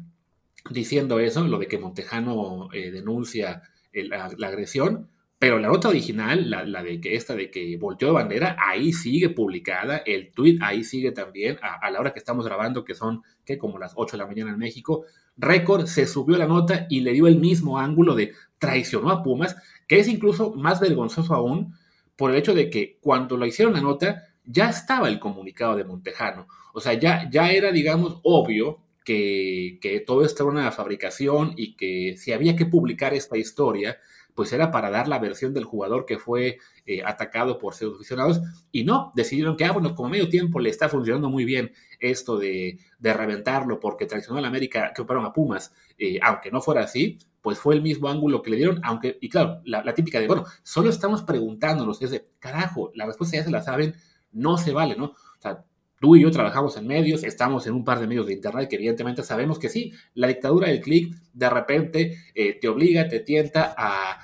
diciendo 0.71 1.19
eso, 1.19 1.44
lo 1.44 1.59
de 1.59 1.68
que 1.68 1.77
Montejano 1.77 2.68
eh, 2.74 2.89
denuncia 2.89 3.62
la, 3.94 4.25
agresión, 4.47 5.07
pero 5.38 5.60
la 5.60 5.68
nota 5.68 5.90
original, 5.90 6.50
la, 6.50 6.84
de 6.84 7.02
que 7.02 7.16
esta 7.16 7.36
de 7.36 7.52
que 7.52 7.78
volteó 7.78 8.08
de 8.08 8.14
bandera, 8.14 8.56
ahí 8.60 8.94
sigue 8.94 9.30
publicada, 9.30 9.98
el 9.98 10.31
tweet 10.31 10.59
ahí 10.62 10.83
sigue 10.83 11.12
también, 11.12 11.57
a, 11.62 11.90
la 11.92 12.00
hora 12.00 12.14
que 12.14 12.19
estamos 12.19 12.45
grabando, 12.45 12.86
que 12.86 12.95
son 12.95 13.21
que 13.44 13.57
como 13.57 13.78
las 13.78 13.94
8 13.95 14.16
de 14.16 14.24
la 14.24 14.28
mañana 14.28 14.52
en 14.52 14.57
México, 14.57 15.06
Récord 15.38 15.88
se 15.88 16.07
subió 16.07 16.38
la 16.38 16.48
nota 16.48 16.88
y 16.90 17.02
le 17.02 17.12
dio 17.12 17.28
el 17.28 17.38
mismo 17.38 17.78
ángulo 17.78 18.16
de 18.16 18.33
traicionó 18.57 19.09
a 19.12 19.21
Pumas, 19.21 19.57
que 19.88 20.00
es 20.00 20.07
incluso 20.07 20.54
más 20.54 20.80
vergonzoso 20.80 21.36
aún 21.36 21.76
por 22.16 22.31
el 22.31 22.38
hecho 22.38 22.54
de 22.54 22.69
que 22.69 22.98
cuando 23.02 23.36
lo 23.36 23.45
hicieron 23.45 23.74
la 23.74 23.81
nota, 23.81 24.24
ya 24.45 24.69
estaba 24.69 25.09
el 25.09 25.19
comunicado 25.19 25.76
de 25.76 25.83
Montejano. 25.83 26.48
O 26.74 26.80
sea, 26.80 26.94
ya, 26.94 27.30
ya 27.30 27.52
era, 27.52 27.71
digamos, 27.71 28.19
obvio 28.24 28.80
que, 29.06 30.04
todo 30.06 30.26
esto 30.26 30.44
era 30.44 30.52
una 30.52 30.71
fabricación 30.71 31.54
y 31.56 31.76
que 31.76 32.16
si 32.18 32.33
había 32.33 32.56
que 32.56 32.66
publicar 32.66 33.14
esta 33.14 33.38
historia, 33.38 33.98
pues 34.35 34.51
era 34.51 34.69
para 34.69 34.92
dar 34.92 35.07
la 35.07 35.18
versión 35.18 35.54
del 35.54 35.63
jugador 35.63 36.06
que 36.06 36.19
fue 36.19 36.59
eh, 36.85 37.01
atacado 37.04 37.57
por 37.57 37.73
seus 37.73 37.95
aficionados. 37.95 38.42
Y 38.71 38.83
no, 38.83 39.11
decidieron 39.15 39.56
que, 39.56 39.65
ah, 39.65 39.71
bueno, 39.71 39.95
como 39.95 40.09
medio 40.09 40.30
tiempo 40.30 40.59
le 40.59 40.69
está 40.69 40.89
funcionando 40.89 41.30
muy 41.30 41.45
bien 41.45 41.71
esto 41.99 42.37
de, 42.37 42.77
reventarlo 42.99 43.80
porque 43.80 44.06
traicionó 44.06 44.39
a 44.39 44.42
la 44.42 44.49
América, 44.49 44.92
que 44.94 45.01
operaron 45.01 45.25
a 45.25 45.33
Pumas, 45.33 45.73
eh, 45.97 46.19
aunque 46.21 46.51
no 46.51 46.61
fuera 46.61 46.81
así, 46.81 47.18
pues 47.42 47.59
fue 47.59 47.75
el 47.75 47.81
mismo 47.81 48.09
ángulo 48.09 48.42
que 48.42 48.49
le 48.49 48.57
dieron, 48.57 48.81
aunque, 48.83 49.18
y 49.21 49.30
claro, 49.30 49.61
la, 49.63 49.83
la 49.83 49.94
típica 49.94 50.19
de, 50.19 50.27
bueno, 50.27 50.45
solo 50.63 50.89
estamos 50.89 51.21
preguntándonos, 51.21 52.01
es 52.01 52.11
de, 52.11 52.27
carajo, 52.39 52.92
la 52.95 53.06
respuesta 53.06 53.37
ya 53.37 53.44
se 53.44 53.51
la 53.51 53.61
saben, 53.61 53.95
no 54.31 54.57
se 54.57 54.73
vale, 54.73 54.95
¿no? 54.95 55.06
O 55.06 55.42
sea, 55.42 55.63
tú 55.99 56.16
y 56.16 56.21
yo 56.21 56.31
trabajamos 56.31 56.78
en 56.78 56.87
medios, 56.87 57.23
estamos 57.23 57.68
en 57.68 57.73
un 57.73 57.83
par 57.83 57.99
de 57.99 58.07
medios 58.07 58.28
de 58.28 58.33
Internet 58.33 58.69
que 58.69 58.75
evidentemente 58.75 59.23
sabemos 59.23 59.59
que 59.59 59.69
sí, 59.69 59.94
la 60.14 60.28
dictadura 60.28 60.68
del 60.68 60.81
clic 60.81 61.16
de 61.33 61.49
repente 61.49 62.18
eh, 62.33 62.57
te 62.59 62.68
obliga, 62.68 63.07
te 63.07 63.19
tienta 63.19 63.73
a, 63.78 64.21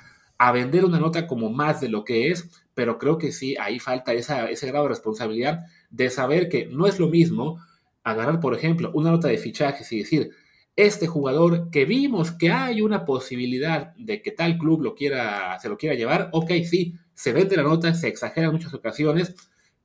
vender 0.52 0.84
una 0.84 0.98
nota 0.98 1.28
como 1.28 1.50
más 1.50 1.80
de 1.80 1.88
lo 1.88 2.04
que 2.04 2.30
es, 2.30 2.50
pero 2.74 2.98
creo 2.98 3.16
que 3.16 3.30
sí, 3.30 3.54
ahí 3.60 3.78
falta 3.78 4.12
esa, 4.12 4.50
ese 4.50 4.66
grado 4.66 4.86
de 4.86 4.88
responsabilidad 4.88 5.60
de 5.88 6.10
saber 6.10 6.48
que 6.48 6.66
no 6.66 6.86
es 6.88 6.98
lo 6.98 7.08
mismo 7.08 7.60
agarrar, 8.02 8.40
por 8.40 8.52
ejemplo, 8.52 8.90
una 8.92 9.12
nota 9.12 9.28
de 9.28 9.38
fichajes 9.38 9.92
y 9.92 9.98
decir, 9.98 10.30
este 10.74 11.06
jugador 11.06 11.70
que 11.70 11.84
vimos 11.84 12.32
que 12.32 12.50
hay 12.50 12.80
una 12.80 13.04
posibilidad 13.04 13.94
de 13.96 14.20
que 14.20 14.32
tal 14.32 14.58
club 14.58 14.82
lo 14.82 14.94
quiera, 14.94 15.58
se 15.60 15.68
lo 15.68 15.76
quiera 15.76 15.94
llevar, 15.94 16.28
ok, 16.32 16.50
sí, 16.68 16.94
se 17.14 17.32
vende 17.32 17.56
la 17.56 17.62
nota, 17.62 17.94
se 17.94 18.08
exagera 18.08 18.46
en 18.46 18.52
muchas 18.52 18.74
ocasiones, 18.74 19.34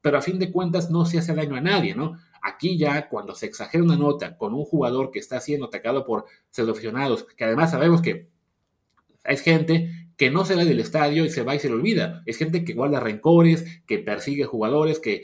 pero 0.07 0.19
a 0.19 0.21
fin 0.21 0.39
de 0.39 0.53
cuentas 0.53 0.89
no 0.89 1.05
se 1.05 1.17
hace 1.17 1.35
daño 1.35 1.57
a 1.57 1.59
nadie, 1.59 1.93
¿no? 1.93 2.17
Aquí 2.41 2.77
ya 2.77 3.09
cuando 3.09 3.35
se 3.35 3.45
exagera 3.45 3.83
una 3.83 3.97
nota 3.97 4.37
con 4.37 4.53
un 4.53 4.63
jugador 4.63 5.11
que 5.11 5.19
está 5.19 5.41
siendo 5.41 5.65
atacado 5.65 6.05
por 6.05 6.23
pseudoaficionados, 6.49 7.25
que 7.35 7.43
además 7.43 7.71
sabemos 7.71 8.01
que 8.01 8.29
es 9.25 9.41
gente 9.41 9.91
que 10.15 10.31
no 10.31 10.45
se 10.45 10.55
va 10.55 10.63
del 10.63 10.79
estadio 10.79 11.25
y 11.25 11.29
se 11.29 11.43
va 11.43 11.55
y 11.55 11.59
se 11.59 11.67
le 11.67 11.73
olvida. 11.73 12.23
Es 12.25 12.37
gente 12.37 12.63
que 12.63 12.71
guarda 12.71 13.01
rencores, 13.01 13.81
que 13.85 13.99
persigue 13.99 14.45
jugadores, 14.45 14.99
que 14.99 15.23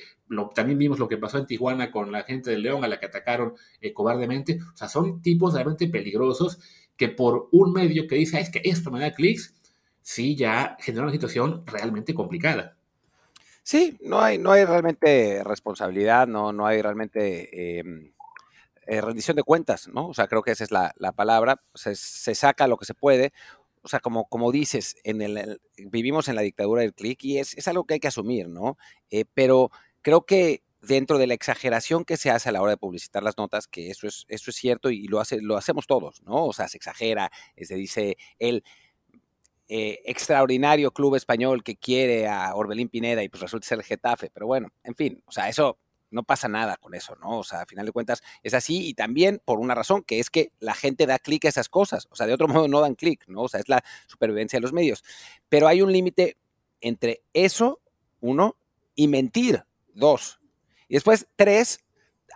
también 0.53 0.77
vimos 0.77 0.99
lo 0.99 1.07
que 1.07 1.17
pasó 1.17 1.37
en 1.37 1.45
Tijuana 1.45 1.89
con 1.89 2.11
la 2.11 2.23
gente 2.23 2.51
del 2.51 2.63
León 2.63 2.83
a 2.83 2.89
la 2.89 2.99
que 2.99 3.05
atacaron 3.05 3.53
eh, 3.79 3.93
cobardemente. 3.93 4.59
O 4.73 4.75
sea, 4.75 4.89
son 4.89 5.21
tipos 5.21 5.53
realmente 5.53 5.87
peligrosos 5.87 6.59
que 6.97 7.07
por 7.07 7.47
un 7.53 7.71
medio 7.71 8.05
que 8.05 8.15
dice, 8.15 8.37
es 8.41 8.49
que 8.49 8.59
esto 8.65 8.91
me 8.91 8.99
da 8.99 9.13
clics, 9.13 9.55
sí 10.01 10.35
ya 10.35 10.75
genera 10.81 11.03
una 11.03 11.13
situación 11.13 11.63
realmente 11.65 12.13
complicada. 12.13 12.75
Sí, 13.63 13.97
no 14.01 14.19
hay, 14.19 14.37
no 14.37 14.51
hay 14.51 14.65
realmente 14.65 15.41
responsabilidad, 15.43 16.27
no, 16.27 16.51
no 16.51 16.67
hay 16.67 16.81
realmente 16.81 17.79
em, 17.79 18.13
eh, 18.85 18.99
rendición 19.01 19.37
de 19.37 19.43
cuentas, 19.43 19.87
¿no? 19.87 20.09
O 20.09 20.13
sea, 20.13 20.27
creo 20.27 20.43
que 20.43 20.51
esa 20.51 20.65
es 20.65 20.71
la, 20.71 20.93
palabra. 21.15 21.61
Se, 21.73 21.95
se, 21.95 22.35
saca 22.35 22.67
lo 22.67 22.77
que 22.77 22.85
se 22.85 22.93
puede. 22.93 23.31
O 23.81 23.87
sea, 23.87 24.01
como, 24.01 24.27
como 24.27 24.51
dices, 24.51 24.97
en 25.03 25.21
el, 25.21 25.61
vivimos 25.77 26.27
en 26.27 26.35
la 26.35 26.41
dictadura 26.41 26.81
del 26.81 26.93
clic 26.93 27.23
y 27.23 27.37
es, 27.39 27.57
es, 27.57 27.67
algo 27.69 27.85
que 27.85 27.95
hay 27.95 27.99
que 28.01 28.09
asumir, 28.09 28.49
¿no? 28.49 28.77
Eh, 29.09 29.25
pero 29.33 29.71
creo 30.01 30.25
que 30.25 30.63
dentro 30.81 31.17
de 31.17 31.27
la 31.27 31.33
exageración 31.33 32.03
que 32.03 32.17
se 32.17 32.29
hace 32.29 32.49
a 32.49 32.51
la 32.51 32.61
hora 32.61 32.71
de 32.71 32.77
publicitar 32.77 33.23
las 33.23 33.37
notas, 33.37 33.67
que 33.67 33.89
eso 33.89 34.07
es, 34.07 34.25
eso 34.27 34.51
es 34.51 34.57
cierto 34.57 34.89
y 34.89 35.07
lo, 35.07 35.21
hace, 35.21 35.41
lo 35.41 35.55
hacemos 35.55 35.87
todos, 35.87 36.21
¿no? 36.23 36.45
O 36.45 36.53
sea, 36.53 36.67
se 36.67 36.77
exagera, 36.77 37.31
se 37.57 37.75
dice 37.75 38.17
el 38.39 38.63
eh, 39.67 40.01
extraordinario 40.05 40.91
club 40.91 41.15
español 41.15 41.63
que 41.63 41.75
quiere 41.75 42.27
a 42.27 42.53
Orbelín 42.55 42.89
Pineda 42.89 43.23
y 43.23 43.29
pues 43.29 43.41
resulta 43.41 43.67
ser 43.67 43.79
el 43.79 43.83
Getafe, 43.83 44.29
pero 44.33 44.45
bueno, 44.45 44.69
en 44.83 44.95
fin, 44.95 45.23
o 45.25 45.31
sea, 45.31 45.49
eso 45.49 45.77
no 46.13 46.23
pasa 46.23 46.47
nada 46.47 46.77
con 46.77 46.93
eso, 46.93 47.15
¿no? 47.15 47.39
O 47.39 47.43
sea, 47.43 47.61
a 47.61 47.65
final 47.65 47.85
de 47.85 47.91
cuentas 47.91 48.21
es 48.43 48.53
así 48.53 48.87
y 48.87 48.93
también 48.93 49.41
por 49.43 49.59
una 49.59 49.73
razón, 49.73 50.03
que 50.03 50.19
es 50.19 50.29
que 50.29 50.51
la 50.59 50.73
gente 50.73 51.05
da 51.07 51.17
clic 51.17 51.45
a 51.45 51.49
esas 51.49 51.69
cosas, 51.69 52.07
o 52.11 52.15
sea, 52.15 52.27
de 52.27 52.33
otro 52.33 52.47
modo 52.49 52.67
no 52.67 52.81
dan 52.81 52.95
clic, 52.95 53.25
¿no? 53.27 53.43
O 53.43 53.49
sea, 53.49 53.59
es 53.59 53.67
la 53.67 53.83
supervivencia 54.07 54.57
de 54.57 54.61
los 54.61 54.73
medios. 54.73 55.03
Pero 55.49 55.67
hay 55.67 55.81
un 55.81 55.91
límite 55.91 56.37
entre 56.81 57.23
eso, 57.33 57.81
uno, 58.21 58.57
y 58.95 59.07
mentir, 59.07 59.63
dos. 59.93 60.39
Y 60.87 60.93
después, 60.93 61.27
tres, 61.35 61.79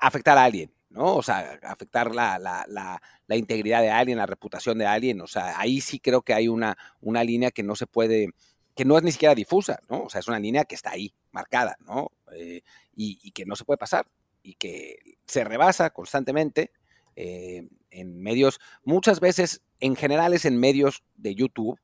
afectar 0.02 0.38
a 0.38 0.44
alguien, 0.44 0.74
¿no? 0.98 1.16
O 1.16 1.22
sea, 1.22 1.60
afectar 1.62 2.14
la, 2.14 2.40
la, 2.40 2.66
la, 2.68 3.02
la, 3.28 3.36
integridad 3.36 3.82
de 3.82 3.92
alguien, 3.92 4.18
la 4.18 4.26
reputación 4.26 4.80
de 4.80 4.88
alguien. 4.88 5.22
O 5.22 5.28
sea, 5.28 5.60
ahí 5.60 5.80
sí 5.80 6.00
creo 6.00 6.24
que 6.24 6.34
hay 6.34 6.48
una, 6.48 6.76
una 7.02 7.24
línea 7.24 7.52
que 7.52 7.64
no 7.64 7.76
se 7.76 7.86
puede, 7.86 8.30
que 8.76 8.84
no 8.84 8.98
es 8.98 9.04
ni 9.04 9.12
siquiera 9.12 9.36
difusa, 9.36 9.80
¿no? 9.90 10.04
O 10.04 10.10
sea, 10.10 10.20
es 10.20 10.28
una 10.28 10.40
línea 10.40 10.66
que 10.66 10.76
está 10.76 10.92
ahí, 10.92 11.14
marcada, 11.32 11.78
¿no? 11.86 12.12
Eh, 12.34 12.62
y, 12.96 13.32
que 13.32 13.46
no 13.46 13.56
se 13.56 13.64
puede 13.64 13.78
pasar 13.78 14.08
y 14.42 14.56
que 14.56 14.98
se 15.28 15.44
rebasa 15.44 15.92
constantemente 15.92 16.72
eh, 17.16 17.68
en 17.92 18.20
medios, 18.20 18.60
muchas 18.84 19.20
veces, 19.20 19.62
en 19.80 19.96
general 19.96 20.34
es 20.34 20.46
en 20.46 20.60
medios 20.60 21.04
de 21.16 21.36
YouTube, 21.36 21.80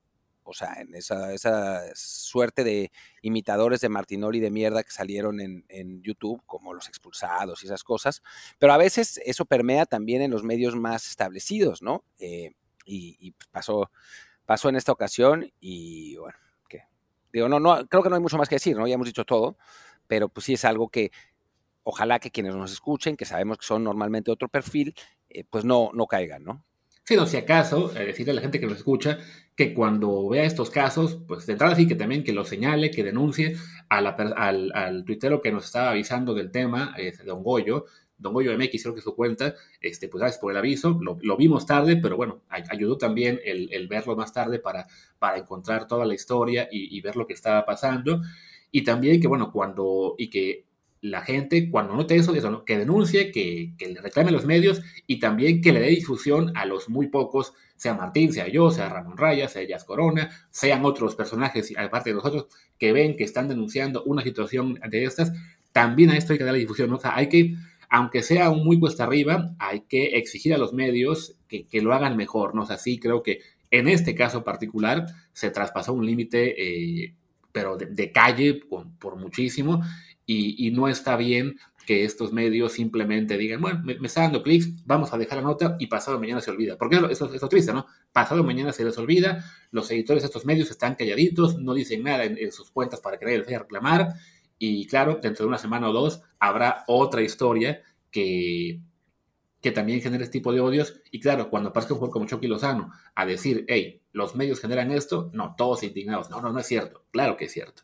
o 0.51 0.53
sea, 0.53 0.75
en 0.81 0.93
esa, 0.95 1.83
suerte 1.95 2.63
de 2.63 2.91
imitadores 3.21 3.81
de 3.81 3.89
Martinoli 3.89 4.39
de 4.39 4.51
mierda 4.51 4.83
que 4.83 4.91
salieron 4.91 5.39
en, 5.39 6.01
YouTube, 6.01 6.41
como 6.45 6.73
los 6.73 6.87
expulsados 6.87 7.63
y 7.63 7.67
esas 7.67 7.83
cosas, 7.83 8.21
pero 8.59 8.73
a 8.73 8.77
veces 8.77 9.19
eso 9.25 9.45
permea 9.45 9.85
también 9.85 10.21
en 10.21 10.31
los 10.31 10.43
medios 10.43 10.75
más 10.75 11.07
establecidos, 11.07 11.81
¿no? 11.81 12.03
Eh, 12.19 12.51
y, 12.85 13.31
pues, 13.31 13.47
pasó, 13.49 13.91
pasó 14.45 14.69
en 14.69 14.75
esta 14.75 14.91
ocasión 14.91 15.51
y 15.61 16.17
bueno, 16.17 16.37
no, 17.33 17.59
no, 17.59 17.87
creo 17.87 18.03
que 18.03 18.09
no 18.09 18.15
hay 18.15 18.21
mucho 18.21 18.37
más 18.37 18.47
que 18.47 18.55
decir, 18.55 18.77
¿no? 18.77 18.87
Ya 18.87 18.95
hemos 18.95 19.07
dicho 19.07 19.25
todo, 19.25 19.57
pero 20.07 20.29
pues 20.29 20.45
sí 20.45 20.53
es 20.53 20.65
algo 20.65 20.89
que 20.89 21.11
ojalá 21.83 22.19
que 22.19 22.31
quienes 22.31 22.55
nos 22.55 22.71
escuchen, 22.71 23.17
que 23.17 23.25
sabemos 23.25 23.57
que 23.57 23.65
son 23.65 23.83
normalmente 23.83 24.31
otro 24.31 24.47
perfil, 24.49 24.95
eh, 25.29 25.43
pues 25.49 25.65
no, 25.65 25.89
no 25.93 26.05
caigan, 26.07 26.43
¿no? 26.43 26.63
Sí, 27.05 27.17
no, 27.17 27.25
si 27.25 27.35
acaso, 27.35 27.93
eh, 27.97 28.05
decirle 28.05 28.31
a 28.31 28.35
la 28.35 28.41
gente 28.41 28.61
que 28.61 28.65
nos 28.65 28.77
escucha 28.77 29.19
que 29.57 29.73
cuando 29.73 30.29
vea 30.29 30.45
estos 30.45 30.69
casos, 30.69 31.19
pues 31.27 31.45
de 31.45 31.53
entrada 31.53 31.75
sí 31.75 31.85
que 31.85 31.95
también 31.95 32.23
que 32.23 32.31
lo 32.31 32.45
señale, 32.45 32.91
que 32.91 33.03
denuncie 33.03 33.57
al, 33.89 34.07
al 34.73 35.03
tuitero 35.03 35.41
que 35.41 35.51
nos 35.51 35.65
estaba 35.65 35.91
avisando 35.91 36.33
del 36.33 36.49
tema, 36.49 36.95
eh, 36.97 37.13
Don 37.25 37.43
Goyo, 37.43 37.85
Don 38.17 38.33
Goyo 38.33 38.57
MX, 38.57 38.83
creo 38.83 38.95
que 38.95 39.01
su 39.01 39.15
cuenta, 39.15 39.53
este, 39.81 40.07
pues 40.07 40.21
gracias 40.21 40.39
por 40.39 40.51
el 40.53 40.57
aviso, 40.57 40.97
lo, 41.01 41.37
vimos 41.37 41.65
tarde, 41.65 41.97
pero 41.97 42.15
bueno, 42.15 42.41
ayudó 42.47 42.97
también 42.97 43.39
el, 43.43 43.87
verlo 43.89 44.15
más 44.15 44.31
tarde 44.31 44.59
para, 44.59 44.87
para 45.19 45.37
encontrar 45.37 45.87
toda 45.87 46.05
la 46.05 46.13
historia 46.13 46.69
y, 46.71 46.97
y 46.97 47.01
ver 47.01 47.17
lo 47.17 47.27
que 47.27 47.33
estaba 47.33 47.65
pasando. 47.65 48.21
Y 48.71 48.83
también 48.83 49.19
que, 49.19 49.27
bueno, 49.27 49.51
cuando, 49.51 50.15
y 50.17 50.29
que 50.29 50.65
la 51.03 51.21
gente, 51.21 51.69
cuando 51.69 51.95
note 51.95 52.15
eso, 52.15 52.33
eso 52.33 52.63
que 52.63 52.77
denuncie, 52.77 53.29
que, 53.29 53.73
le 53.77 53.99
reclame 53.99 54.31
los 54.31 54.45
medios 54.45 54.81
y 55.05 55.19
también 55.19 55.61
que 55.61 55.73
le 55.73 55.81
dé 55.81 55.87
difusión 55.87 56.55
a 56.55 56.65
los 56.65 56.87
muy 56.87 57.07
pocos, 57.07 57.53
sea 57.75 57.93
Martín, 57.93 58.31
sea 58.31 58.47
yo, 58.47 58.71
sea 58.71 58.87
Ramón 58.87 59.17
Raya, 59.17 59.49
sea 59.49 59.67
Jazz 59.67 59.83
Corona, 59.83 60.31
sean 60.49 60.85
otros 60.85 61.15
personajes, 61.15 61.73
aparte 61.77 62.11
de 62.11 62.15
nosotros, 62.15 62.47
que 62.79 62.93
ven 62.93 63.17
que 63.17 63.25
están 63.25 63.49
denunciando 63.49 64.01
una 64.05 64.23
situación 64.23 64.79
de 64.89 65.03
estas, 65.03 65.33
también 65.73 66.09
a 66.09 66.15
esto 66.15 66.31
hay 66.31 66.39
que 66.39 66.45
darle 66.45 66.61
difusión, 66.61 66.93
o 66.93 66.99
sea, 66.99 67.17
hay 67.17 67.27
que, 67.27 67.57
aunque 67.89 68.23
sea 68.23 68.49
un 68.49 68.63
muy 68.63 68.79
cuesta 68.79 69.03
arriba, 69.03 69.53
hay 69.59 69.81
que 69.81 70.17
exigir 70.17 70.53
a 70.53 70.57
los 70.57 70.71
medios 70.71 71.35
que, 71.49 71.67
lo 71.81 71.93
hagan 71.93 72.15
mejor, 72.15 72.55
¿no? 72.55 72.61
O 72.61 72.65
sea, 72.65 72.77
creo 73.01 73.23
que 73.23 73.41
en 73.71 73.89
este 73.89 74.15
caso 74.15 74.45
particular 74.45 75.05
se 75.33 75.51
traspasó 75.51 75.91
un 75.91 76.05
límite, 76.05 77.03
eh, 77.03 77.13
pero 77.51 77.77
de, 77.77 78.11
calle 78.13 78.61
por 78.99 79.17
muchísimo, 79.17 79.81
y, 80.25 80.71
no 80.71 80.87
está 80.87 81.17
bien 81.17 81.57
que 81.85 82.05
estos 82.05 82.31
medios 82.31 82.71
simplemente 82.73 83.37
digan, 83.37 83.61
bueno, 83.61 83.81
me, 83.83 83.95
está 84.07 84.21
dando 84.21 84.41
clics, 84.41 84.85
vamos 84.85 85.13
a 85.13 85.17
dejar 85.17 85.39
la 85.39 85.43
nota 85.43 85.75
y 85.79 85.87
pasado 85.87 86.17
mañana 86.19 86.39
se 86.39 86.49
olvida. 86.49 86.77
Porque 86.77 86.99
eso, 87.11 87.33
es 87.33 87.41
triste, 87.49 87.73
¿no? 87.73 87.85
Pasado 88.13 88.43
mañana 88.43 88.71
se 88.71 88.85
les 88.85 88.97
olvida, 88.97 89.43
los 89.71 89.91
editores 89.91 90.23
de 90.23 90.27
estos 90.27 90.45
medios 90.45 90.71
están 90.71 90.95
calladitos, 90.95 91.59
no 91.59 91.73
dicen 91.73 92.03
nada 92.03 92.23
en, 92.23 92.51
sus 92.51 92.71
cuentas 92.71 93.01
para 93.01 93.17
que 93.19 93.25
reclamar. 93.25 94.13
Y 94.57 94.87
claro, 94.87 95.19
dentro 95.21 95.43
de 95.43 95.49
una 95.49 95.57
semana 95.57 95.89
o 95.89 95.93
dos 95.93 96.21
habrá 96.39 96.85
otra 96.87 97.21
historia 97.21 97.81
que, 98.09 98.79
que 99.59 99.71
también 99.71 100.01
genere 100.01 100.23
este 100.23 100.39
tipo 100.39 100.53
de 100.53 100.61
odios. 100.61 101.01
Y 101.11 101.19
claro, 101.19 101.49
cuando 101.49 101.69
aparezca 101.69 101.93
un 101.93 101.99
juego 101.99 102.13
como 102.13 102.27
Chucky 102.27 102.47
Lozano 102.47 102.91
a 103.13 103.25
decir, 103.25 103.65
hey, 103.67 104.01
los 104.13 104.35
medios 104.35 104.61
generan 104.61 104.91
esto, 104.91 105.31
no, 105.33 105.55
todos 105.57 105.83
indignados. 105.83 106.29
No, 106.29 106.41
no, 106.41 106.53
no 106.53 106.59
es 106.59 106.67
cierto. 106.67 107.03
Claro 107.11 107.35
que 107.35 107.45
es 107.45 107.51
cierto. 107.51 107.83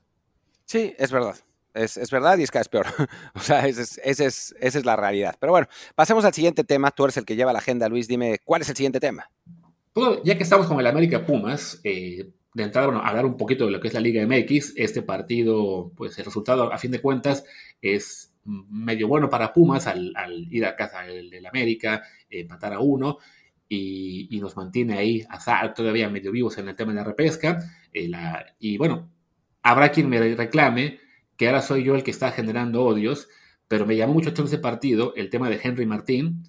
Sí, 0.63 0.93
es 0.97 1.11
verdad. 1.11 1.35
Es, 1.79 2.11
verdad 2.11 2.37
y 2.37 2.43
es 2.43 2.51
cada 2.51 2.61
vez 2.61 2.69
peor. 2.69 2.87
o 3.33 3.39
sea, 3.39 3.65
esa 3.67 4.25
es, 4.25 4.55
es 4.59 4.85
la 4.85 4.95
realidad. 4.95 5.35
Pero 5.39 5.53
bueno, 5.53 5.67
pasemos 5.95 6.25
al 6.25 6.33
siguiente 6.33 6.63
tema. 6.63 6.91
Tú 6.91 7.05
eres 7.05 7.17
el 7.17 7.25
que 7.25 7.35
lleva 7.35 7.53
la 7.53 7.59
agenda, 7.59 7.87
Luis. 7.87 8.07
Dime, 8.07 8.39
¿cuál 8.43 8.61
es 8.61 8.69
el 8.69 8.75
siguiente 8.75 8.99
tema? 8.99 9.29
Pues, 9.93 10.19
ya 10.23 10.37
que 10.37 10.43
estamos 10.43 10.67
con 10.67 10.79
el 10.79 10.87
América 10.87 11.25
Pumas, 11.25 11.79
eh, 11.83 12.29
de 12.53 12.63
entrada, 12.63 12.87
bueno, 12.87 13.01
hablar 13.01 13.25
un 13.25 13.37
poquito 13.37 13.65
de 13.65 13.71
lo 13.71 13.79
que 13.79 13.87
es 13.87 13.93
la 13.93 14.01
Liga 14.01 14.25
MX. 14.25 14.73
Este 14.75 15.01
partido, 15.01 15.91
pues 15.95 16.17
el 16.19 16.25
resultado, 16.25 16.71
a 16.71 16.77
fin 16.77 16.91
de 16.91 17.01
cuentas, 17.01 17.45
es 17.81 18.33
medio 18.43 19.07
bueno 19.07 19.29
para 19.29 19.53
Pumas 19.53 19.87
al, 19.87 20.13
ir 20.49 20.65
a 20.65 20.75
casa 20.75 21.03
del, 21.03 21.45
América, 21.45 22.03
empatar 22.29 22.73
a 22.73 22.79
uno. 22.79 23.19
Y, 23.71 24.37
nos 24.41 24.57
mantiene 24.57 24.97
ahí 24.97 25.25
todavía 25.75 26.09
medio 26.09 26.31
vivos 26.31 26.57
en 26.57 26.67
el 26.67 26.75
tema 26.75 26.91
de 26.91 26.97
la 26.97 27.03
repesca. 27.03 27.59
Eh, 27.93 28.11
y 28.59 28.77
bueno, 28.77 29.09
habrá 29.61 29.91
quien 29.91 30.09
me 30.09 30.35
reclame 30.35 30.99
que 31.39 31.47
ahora 31.47 31.61
soy 31.61 31.85
yo 31.85 31.95
el 31.95 32.03
que 32.03 32.11
está 32.11 32.33
generando 32.33 32.83
odios, 32.83 33.29
pero 33.69 33.85
me 33.85 33.95
llamó 33.95 34.13
mucho 34.13 34.33
ese 34.43 34.57
partido 34.57 35.13
el 35.15 35.29
tema 35.29 35.49
de 35.49 35.57
Henry 35.63 35.85
Martín, 35.85 36.43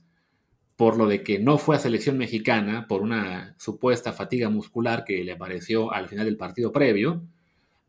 por 0.75 0.97
lo 0.97 1.07
de 1.07 1.23
que 1.23 1.39
no 1.39 1.59
fue 1.59 1.77
a 1.77 1.79
selección 1.79 2.19
mexicana 2.19 2.89
por 2.89 3.01
una 3.01 3.55
supuesta 3.57 4.13
fatiga 4.13 4.49
muscular 4.49 5.05
que 5.05 5.23
le 5.23 5.31
apareció 5.31 5.93
al 5.93 6.09
final 6.09 6.25
del 6.25 6.37
partido 6.37 6.73
previo. 6.73 7.23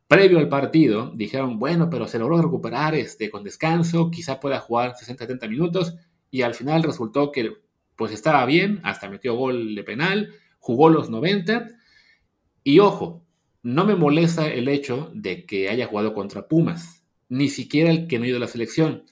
Previo 0.08 0.38
al 0.38 0.48
partido, 0.48 1.12
dijeron, 1.16 1.58
bueno, 1.58 1.90
pero 1.90 2.08
se 2.08 2.20
logró 2.20 2.40
recuperar 2.40 2.94
este, 2.94 3.32
con 3.32 3.44
descanso, 3.44 4.12
quizá 4.12 4.40
pueda 4.40 4.60
jugar 4.60 4.94
60-70 4.94 5.50
minutos, 5.50 5.96
y 6.30 6.44
al 6.44 6.54
final 6.54 6.84
resultó 6.84 7.32
que 7.32 7.52
pues 7.96 8.12
estaba 8.12 8.46
bien, 8.46 8.80
hasta 8.84 9.10
metió 9.10 9.34
gol 9.34 9.74
de 9.74 9.84
penal, 9.84 10.36
jugó 10.60 10.92
los 10.92 11.10
90, 11.10 11.68
y 12.64 12.78
ojo, 12.78 13.26
no 13.64 13.86
me 13.86 13.96
molesta 13.96 14.48
el 14.48 14.68
hecho 14.68 15.12
de 15.14 15.46
que 15.46 15.70
haya 15.70 15.88
jugado 15.88 16.14
contra 16.14 16.48
Pumas, 16.48 17.06
ni 17.30 17.50
siquiera 17.50 17.92
el 17.92 18.08
que 18.08 18.18
no 18.18 18.26
ha 18.26 18.28
ido 18.28 18.38
a 18.38 18.42
la 18.42 18.48
selección. 18.48 19.04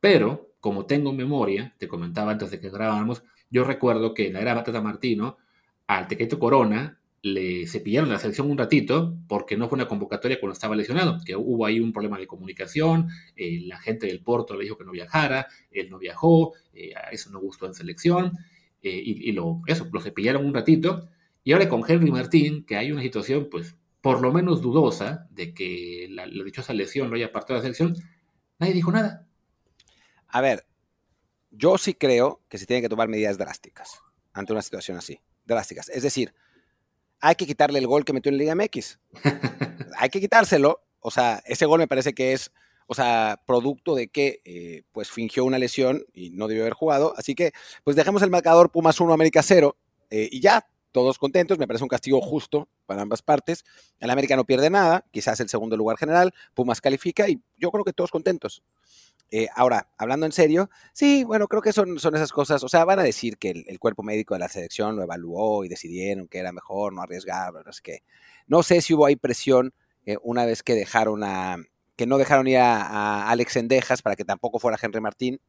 Pero, 0.00 0.52
como 0.60 0.86
tengo 0.86 1.12
memoria, 1.12 1.74
te 1.78 1.88
comentaba 1.88 2.32
antes 2.32 2.50
de 2.50 2.60
que 2.60 2.70
grabáramos, 2.70 3.22
yo 3.50 3.64
recuerdo 3.64 4.14
que 4.14 4.26
en 4.26 4.34
la 4.34 4.40
era 4.40 4.54
Batata 4.54 4.80
Martino, 4.80 5.38
al 5.86 6.08
Tequeto 6.08 6.38
Corona 6.38 6.98
le 7.22 7.66
cepillaron 7.66 8.10
la 8.10 8.18
selección 8.18 8.50
un 8.50 8.58
ratito 8.58 9.16
porque 9.26 9.56
no 9.56 9.68
fue 9.68 9.76
una 9.76 9.88
convocatoria 9.88 10.38
cuando 10.38 10.52
estaba 10.52 10.76
lesionado, 10.76 11.18
que 11.24 11.34
hubo 11.34 11.66
ahí 11.66 11.80
un 11.80 11.92
problema 11.92 12.18
de 12.18 12.26
comunicación, 12.26 13.08
eh, 13.34 13.62
la 13.64 13.80
gente 13.80 14.06
del 14.06 14.20
Porto 14.20 14.54
le 14.54 14.64
dijo 14.64 14.78
que 14.78 14.84
no 14.84 14.92
viajara, 14.92 15.48
él 15.70 15.90
no 15.90 15.98
viajó, 15.98 16.52
eh, 16.72 16.92
eso 17.10 17.30
no 17.30 17.40
gustó 17.40 17.66
en 17.66 17.74
selección, 17.74 18.32
eh, 18.82 19.02
y, 19.04 19.32
lo, 19.32 19.62
eso, 19.66 19.88
lo 19.92 20.00
cepillaron 20.00 20.46
un 20.46 20.54
ratito. 20.54 21.08
Y 21.42 21.52
ahora 21.52 21.68
con 21.68 21.82
Henry 21.86 22.10
Martín, 22.12 22.64
que 22.64 22.76
hay 22.76 22.92
una 22.92 23.02
situación 23.02 23.48
pues 23.50 23.76
por 24.06 24.20
lo 24.20 24.32
menos 24.32 24.62
dudosa 24.62 25.26
de 25.30 25.52
que 25.52 26.06
la, 26.10 26.26
dichosa 26.26 26.72
lesión 26.72 27.10
lo 27.10 27.16
haya 27.16 27.32
partido 27.32 27.56
de 27.56 27.58
la 27.58 27.62
selección, 27.62 27.96
nadie 28.56 28.72
dijo 28.72 28.92
nada. 28.92 29.26
A 30.28 30.40
ver, 30.40 30.64
yo 31.50 31.76
sí 31.76 31.92
creo 31.92 32.40
que 32.48 32.56
se 32.56 32.66
tienen 32.66 32.84
que 32.84 32.88
tomar 32.88 33.08
medidas 33.08 33.36
drásticas 33.36 34.00
ante 34.32 34.52
una 34.52 34.62
situación 34.62 34.96
así, 34.96 35.18
drásticas. 35.44 35.88
Es 35.88 36.04
decir, 36.04 36.32
hay 37.18 37.34
que 37.34 37.48
quitarle 37.48 37.80
el 37.80 37.88
gol 37.88 38.04
que 38.04 38.12
metió 38.12 38.30
en 38.30 38.38
Liga 38.38 38.54
MX. 38.54 39.00
hay 39.98 40.08
que 40.08 40.20
quitárselo. 40.20 40.84
O 41.00 41.10
sea, 41.10 41.42
ese 41.44 41.66
gol 41.66 41.80
me 41.80 41.88
parece 41.88 42.14
que 42.14 42.32
es, 42.32 42.52
o 42.86 42.94
sea, 42.94 43.42
producto 43.44 43.96
de 43.96 44.06
que 44.06 44.40
eh, 44.44 44.84
pues 44.92 45.10
fingió 45.10 45.44
una 45.44 45.58
lesión 45.58 46.04
y 46.14 46.30
no 46.30 46.46
debió 46.46 46.62
haber 46.62 46.74
jugado. 46.74 47.12
Así 47.16 47.34
que, 47.34 47.50
pues 47.82 47.96
dejemos 47.96 48.22
el 48.22 48.30
marcador 48.30 48.70
Pumas 48.70 49.00
1, 49.00 49.12
América 49.12 49.42
0 49.42 49.76
eh, 50.10 50.28
y 50.30 50.40
ya, 50.40 50.64
todos 50.96 51.18
contentos, 51.18 51.58
me 51.58 51.66
parece 51.66 51.84
un 51.84 51.90
castigo 51.90 52.22
justo 52.22 52.70
para 52.86 53.02
ambas 53.02 53.20
partes. 53.20 53.66
El 54.00 54.08
América 54.08 54.34
no 54.34 54.46
pierde 54.46 54.70
nada, 54.70 55.04
quizás 55.10 55.38
el 55.40 55.50
segundo 55.50 55.76
lugar 55.76 55.98
general, 55.98 56.32
Pumas 56.54 56.80
califica 56.80 57.28
y 57.28 57.38
yo 57.58 57.70
creo 57.70 57.84
que 57.84 57.92
todos 57.92 58.10
contentos. 58.10 58.62
Eh, 59.30 59.46
ahora, 59.54 59.90
hablando 59.98 60.24
en 60.24 60.32
serio, 60.32 60.70
sí, 60.94 61.22
bueno, 61.24 61.48
creo 61.48 61.60
que 61.60 61.74
son, 61.74 61.98
son 61.98 62.16
esas 62.16 62.32
cosas, 62.32 62.64
o 62.64 62.68
sea, 62.70 62.86
van 62.86 62.98
a 62.98 63.02
decir 63.02 63.36
que 63.36 63.50
el, 63.50 63.78
cuerpo 63.78 64.02
médico 64.02 64.32
de 64.32 64.40
la 64.40 64.48
selección 64.48 64.96
lo 64.96 65.02
evaluó 65.02 65.66
y 65.66 65.68
decidieron 65.68 66.28
que 66.28 66.38
era 66.38 66.50
mejor 66.50 66.94
no 66.94 67.02
arriesgar, 67.02 67.52
no 67.52 67.72
sé 67.74 67.82
qué. 67.82 68.02
No 68.46 68.62
sé 68.62 68.80
si 68.80 68.94
hubo 68.94 69.04
ahí 69.04 69.16
presión 69.16 69.74
eh, 70.06 70.16
una 70.22 70.46
vez 70.46 70.62
que 70.62 70.72
dejaron 70.74 71.24
a, 71.24 71.58
que 71.94 72.06
no 72.06 72.16
dejaron 72.16 72.46
ir 72.46 72.56
a, 72.56 72.80
a 72.80 73.30
Alex 73.30 73.56
Endejas 73.56 74.00
para 74.00 74.16
que 74.16 74.24
tampoco 74.24 74.58
fuera 74.58 74.78
Henry 74.80 75.02
Martín, 75.02 75.42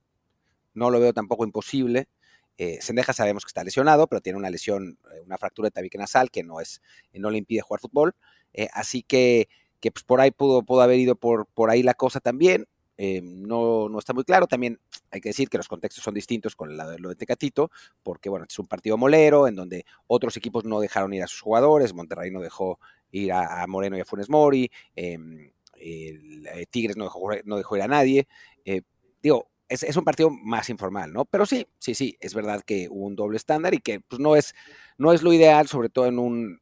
no 0.73 0.91
lo 0.91 0.99
veo 0.99 1.13
tampoco 1.13 1.45
imposible. 1.45 2.09
Eh, 2.57 2.79
sabemos 2.81 3.45
que 3.45 3.49
está 3.49 3.63
lesionado, 3.63 4.07
pero 4.07 4.21
tiene 4.21 4.37
una 4.37 4.49
lesión, 4.49 4.97
eh, 5.13 5.21
una 5.25 5.37
fractura 5.37 5.67
de 5.67 5.71
tabique 5.71 5.97
nasal 5.97 6.31
que 6.31 6.43
no, 6.43 6.59
es, 6.59 6.81
eh, 7.13 7.19
no 7.19 7.29
le 7.29 7.37
impide 7.37 7.61
jugar 7.61 7.79
fútbol. 7.81 8.15
Eh, 8.53 8.67
así 8.73 9.03
que, 9.03 9.47
que 9.79 9.91
pues 9.91 10.03
por 10.03 10.21
ahí 10.21 10.31
pudo, 10.31 10.63
pudo 10.63 10.81
haber 10.81 10.99
ido 10.99 11.15
por, 11.15 11.45
por 11.47 11.69
ahí 11.69 11.83
la 11.83 11.93
cosa 11.93 12.19
también. 12.19 12.67
no, 12.97 13.89
no 13.89 13.99
está 13.99 14.13
muy 14.13 14.23
claro. 14.23 14.47
También 14.47 14.79
hay 15.11 15.21
que 15.21 15.29
decir 15.29 15.49
que 15.49 15.57
los 15.57 15.67
contextos 15.67 16.03
son 16.03 16.15
distintos 16.15 16.55
con 16.55 16.75
lo 16.75 17.09
de 17.09 17.15
Tecatito, 17.15 17.69
porque 18.03 18.29
bueno, 18.29 18.45
es 18.49 18.57
un 18.59 18.67
partido 18.67 18.97
molero 18.97 19.47
en 19.47 19.55
donde 19.55 19.85
otros 20.07 20.35
equipos 20.37 20.65
no 20.65 20.79
dejaron 20.79 21.13
ir 21.13 21.23
a 21.23 21.27
sus 21.27 21.41
jugadores. 21.41 21.93
Monterrey 21.93 22.31
no 22.31 22.41
dejó 22.41 22.79
ir 23.11 23.31
a, 23.33 23.61
a 23.63 23.67
Moreno 23.67 23.97
y 23.97 24.01
a 24.01 24.05
Funes 24.05 24.29
Mori. 24.29 24.71
Em, 24.95 25.51
el, 25.79 26.67
Tigres 26.71 26.97
no 26.97 27.03
dejó, 27.05 27.29
no 27.45 27.57
dejó 27.57 27.77
ir 27.77 27.83
a 27.83 27.87
nadie. 27.87 28.27
digo, 29.21 29.49
es, 29.69 29.83
es, 29.83 29.97
un 29.97 30.03
partido 30.03 30.29
más 30.29 30.69
informal, 30.69 31.11
¿no? 31.13 31.25
Pero 31.25 31.45
sí, 31.45 31.67
sí, 31.77 31.93
sí, 31.93 32.17
es 32.19 32.33
verdad 32.33 32.61
que 32.61 32.87
hubo 32.89 33.05
un 33.05 33.15
doble 33.15 33.37
estándar 33.37 33.73
y 33.73 33.79
que 33.79 33.99
pues, 33.99 34.19
no, 34.19 34.35
es, 34.35 34.53
no 34.97 35.13
es 35.13 35.23
lo 35.23 35.33
ideal, 35.33 35.67
sobre 35.67 35.89
todo 35.89 36.07
en 36.07 36.19
un, 36.19 36.61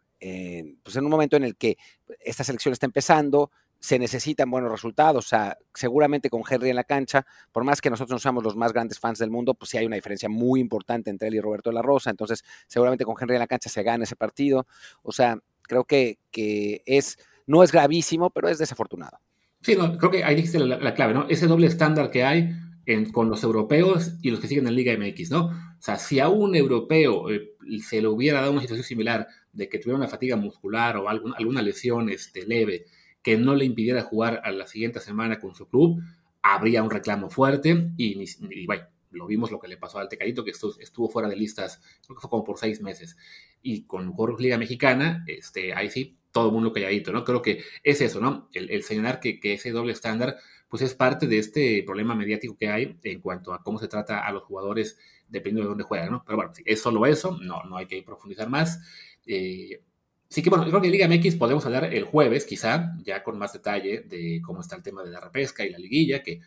pues, 0.84 0.96
en 0.96 1.04
un 1.04 1.12
momento 1.12 1.38
en 1.38 1.44
el 1.44 1.56
que 1.56 1.78
esta 2.20 2.44
selección 2.44 2.74
está 2.74 2.86
empezando, 2.86 3.52
se 3.80 4.00
necesitan 4.00 4.50
buenos 4.50 4.72
resultados, 4.72 5.26
o 5.26 5.28
sea, 5.28 5.58
seguramente 5.74 6.30
con 6.30 6.42
Henry 6.50 6.70
en 6.70 6.76
la 6.76 6.84
cancha, 6.84 7.26
por 7.52 7.64
más 7.64 7.82
que 7.82 7.90
nosotros 7.90 8.16
no 8.16 8.20
seamos 8.20 8.44
los 8.44 8.56
más 8.56 8.74
grandes 8.74 9.00
fans 9.00 9.20
del 9.20 9.30
mundo, 9.30 9.54
pues 9.54 9.70
sí 9.70 9.78
hay 9.78 9.86
una 9.86 9.98
diferencia 9.98 10.28
muy 10.28 10.60
importante 10.60 11.12
entre 11.12 11.28
él 11.28 11.36
y 11.36 11.42
Roberto 11.42 11.70
de 11.70 11.76
la 11.76 11.84
Rosa, 11.84 12.10
entonces 12.10 12.44
seguramente 12.68 13.06
con 13.06 13.16
Henry 13.20 13.36
en 13.36 13.42
la 13.42 13.48
cancha 13.48 13.70
se 13.70 13.84
gana 13.84 14.06
ese 14.06 14.16
partido, 14.16 14.66
o 15.04 15.12
sea, 15.12 15.38
creo 15.62 15.84
que, 15.84 16.18
que 16.32 16.82
es, 16.86 17.18
no 17.46 17.62
es 17.62 17.72
gravísimo, 17.72 18.32
pero 18.32 18.50
es 18.50 18.58
desafortunado. 18.58 19.20
Sí, 19.62 19.76
creo 19.76 20.12
que 20.12 20.24
ahí 20.24 20.36
dijiste 20.36 20.60
la 20.60 20.94
clave, 20.94 21.14
¿no? 21.14 21.26
Ese 21.28 21.48
doble 21.48 21.66
estándar 21.68 22.12
que 22.12 22.24
hay, 22.24 22.52
en, 22.86 23.12
con 23.12 23.30
los 23.30 23.44
europeos 23.44 24.14
y 24.22 24.32
los 24.32 24.40
que 24.40 24.48
siguen 24.48 24.68
en 24.68 24.76
Liga 24.76 24.96
MX, 24.98 25.32
¿no? 25.32 25.46
O 25.46 25.82
sea, 25.82 25.98
si 25.98 26.20
a 26.20 26.30
un 26.30 26.56
europeo 26.56 27.30
eh, 27.30 27.52
se 27.82 28.02
le 28.02 28.08
hubiera 28.08 28.42
dado 28.42 28.52
una 28.52 28.62
situación 28.62 28.86
similar 28.86 29.28
de 29.54 29.70
que 29.70 29.80
tuviera 29.80 29.98
una 29.98 30.08
fatiga 30.08 30.36
muscular 30.36 30.98
o 30.98 31.10
alguna 31.10 31.62
lesión 31.62 32.10
este, 32.10 32.46
leve 32.46 32.86
que 33.22 33.38
no 33.38 33.56
le 33.56 33.66
impidiera 33.66 34.04
jugar 34.04 34.42
a 34.44 34.52
la 34.52 34.68
siguiente 34.68 35.00
semana 35.00 35.40
con 35.40 35.56
su 35.56 35.68
club, 35.68 36.00
habría 36.44 36.84
un 36.84 36.92
reclamo 36.92 37.30
fuerte 37.30 37.90
y, 37.98 38.24
y 38.52 38.66
bueno, 38.68 38.84
lo 39.16 39.28
vimos 39.28 39.52
lo 39.52 39.60
que 39.60 39.68
le 39.68 39.78
pasó 39.78 40.00
al 40.00 40.10
Tecadito, 40.10 40.44
que 40.44 40.52
estuvo, 40.52 40.74
estuvo, 40.80 41.10
fuera 41.10 41.28
de 41.28 41.36
listas, 41.36 41.82
creo 42.06 42.16
que 42.16 42.22
fue 42.22 42.30
como 42.30 42.44
por 42.44 42.60
seis 42.60 42.82
meses. 42.82 43.18
Y 43.62 43.86
con 43.86 44.14
Jorge 44.14 44.44
Liga 44.44 44.58
Mexicana, 44.58 45.24
este, 45.28 45.74
ahí 45.74 45.90
sí, 45.90 46.18
todo 46.32 46.48
el 46.48 46.54
mundo 46.54 46.74
calladito, 46.74 47.12
¿no? 47.12 47.24
Creo 47.24 47.42
que 47.42 47.64
es 47.84 48.02
eso, 48.02 48.20
¿no? 48.20 48.50
El, 48.54 48.70
el 48.70 48.84
señalar 48.84 49.20
que, 49.20 49.40
que 49.40 49.54
ese 49.54 49.72
doble 49.72 49.94
estándar 49.94 50.38
pues 50.68 50.82
es 50.82 50.94
parte 50.96 51.28
de 51.28 51.38
este 51.38 51.84
problema 51.84 52.16
mediático 52.16 52.58
que 52.58 52.70
hay 52.70 52.98
en 53.04 53.22
cuanto 53.22 53.54
a 53.54 53.64
cómo 53.64 53.80
se 53.80 53.88
trata 53.88 54.26
a 54.26 54.32
los 54.32 54.44
jugadores 54.44 54.98
dependiendo 55.28 55.62
de 55.62 55.70
dónde 55.70 55.84
juegan, 55.84 56.12
¿no? 56.12 56.24
Pero 56.26 56.38
bueno, 56.38 56.52
es 56.66 56.82
solo 56.82 57.06
eso, 57.06 57.38
no, 57.42 57.64
no 57.64 57.78
hay 57.78 57.86
que 57.86 58.04
profundizar 58.04 58.50
más. 58.50 58.80
Eh, 59.26 59.82
sí 60.28 60.44
que 60.44 60.50
bueno, 60.50 60.66
creo 60.66 60.82
que 60.82 60.90
Liga 60.90 61.08
MX 61.08 61.36
podemos 61.36 61.66
hablar 61.66 61.94
el 61.94 62.04
jueves, 62.04 62.46
quizá, 62.46 62.94
ya 63.04 63.24
con 63.24 63.38
más 63.38 63.54
detalle 63.54 64.02
de 64.02 64.42
cómo 64.44 64.62
está 64.62 64.76
el 64.76 64.84
tema 64.84 65.04
de 65.04 65.12
la 65.12 65.20
repesca 65.20 65.66
y 65.66 65.70
la 65.70 65.78
liguilla, 65.78 66.22
que 66.22 66.42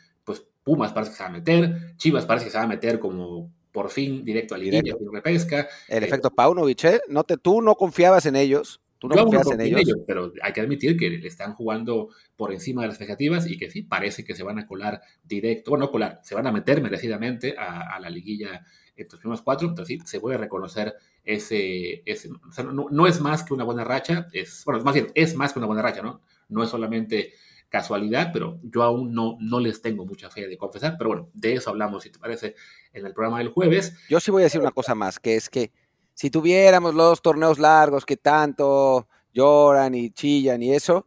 Pumas 0.69 0.93
parece 0.93 1.13
que 1.13 1.17
se 1.17 1.23
va 1.23 1.31
a 1.31 1.33
meter, 1.33 1.97
Chivas 1.97 2.27
parece 2.27 2.45
que 2.45 2.51
se 2.51 2.59
va 2.59 2.65
a 2.65 2.69
meter 2.69 2.99
como 2.99 3.51
por 3.73 3.89
fin 3.89 4.23
directo 4.23 4.55
a 4.55 4.59
liguilla, 4.59 4.83
directo. 4.83 5.11
repesca. 5.11 5.69
El 5.89 6.03
eh, 6.03 6.07
efecto 6.07 6.31
Paunovic, 6.31 6.85
¿eh? 6.85 7.01
No 7.09 7.25
te, 7.25 7.39
tú 7.39 7.63
no 7.63 7.75
confiabas 7.75 8.27
en 8.27 8.37
ellos. 8.37 8.83
Tú 8.99 9.09
no 9.09 9.17
confías 9.17 9.51
en 9.51 9.63
ellos. 9.63 9.81
ellos. 9.81 9.99
Pero 10.07 10.33
hay 10.43 10.53
que 10.53 10.61
admitir 10.61 10.99
que 10.99 11.09
le 11.09 11.27
están 11.27 11.55
jugando 11.55 12.11
por 12.37 12.53
encima 12.53 12.83
de 12.83 12.89
las 12.89 12.97
expectativas 12.97 13.49
y 13.49 13.57
que 13.57 13.71
sí, 13.71 13.81
parece 13.81 14.25
que 14.25 14.35
se 14.35 14.43
van 14.43 14.59
a 14.59 14.67
colar 14.67 15.01
directo, 15.25 15.71
bueno, 15.71 15.87
no 15.87 15.91
colar, 15.91 16.21
se 16.23 16.35
van 16.35 16.47
a 16.47 16.53
meter 16.53 16.83
merecidamente 16.83 17.55
a, 17.57 17.95
a 17.95 18.01
la 18.01 18.11
liguilla 18.11 18.67
estos 19.03 19.21
primeros 19.21 19.43
cuatro, 19.43 19.69
entonces 19.69 19.99
sí, 20.01 20.07
se 20.07 20.21
puede 20.21 20.37
reconocer 20.37 20.95
ese, 21.25 22.03
ese 22.05 22.31
o 22.31 22.53
sea, 22.53 22.65
no, 22.65 22.87
no, 22.91 23.07
es 23.07 23.21
más 23.21 23.45
que 23.45 23.55
una 23.55 23.65
buena 23.65 23.85
racha, 23.85 24.29
es, 24.33 24.63
bueno, 24.65 24.83
más 24.83 24.95
bien, 24.95 25.09
es 25.15 25.37
más 25.37 25.53
que 25.53 25.59
una 25.59 25.67
buena 25.67 25.83
racha, 25.83 26.03
¿no? 26.03 26.21
No 26.49 26.63
es 26.63 26.71
solamente 26.71 27.33
casualidad, 27.69 28.31
pero 28.33 28.59
yo 28.63 28.83
aún 28.83 29.13
no, 29.13 29.37
no 29.41 29.61
les 29.61 29.83
tengo 29.83 30.07
mucha 30.07 30.31
fe 30.31 30.47
de 30.47 30.57
confesar, 30.57 30.97
pero 30.99 31.11
bueno, 31.11 31.31
de 31.35 31.55
eso 31.55 31.71
hablamos, 31.71 32.03
si 32.03 32.11
te 32.11 32.19
parece, 32.19 32.55
en 32.93 33.07
el 33.07 33.13
programa 33.13 33.39
del 33.39 33.49
jueves. 33.49 33.95
Yo 34.09 34.21
sí 34.21 34.31
voy 34.31 34.43
a 34.43 34.45
decir 34.45 34.61
una 34.61 34.71
cosa 34.71 34.95
más, 34.95 35.19
que 35.21 35.37
es 35.37 35.49
que 35.49 35.71
si 36.15 36.31
tuviéramos 36.31 36.95
los 36.95 37.23
torneos 37.23 37.59
largos 37.59 38.05
que 38.05 38.17
tanto 38.17 39.07
lloran 39.33 39.95
y 39.95 40.11
chillan 40.11 40.63
y 40.63 40.73
eso, 40.73 41.07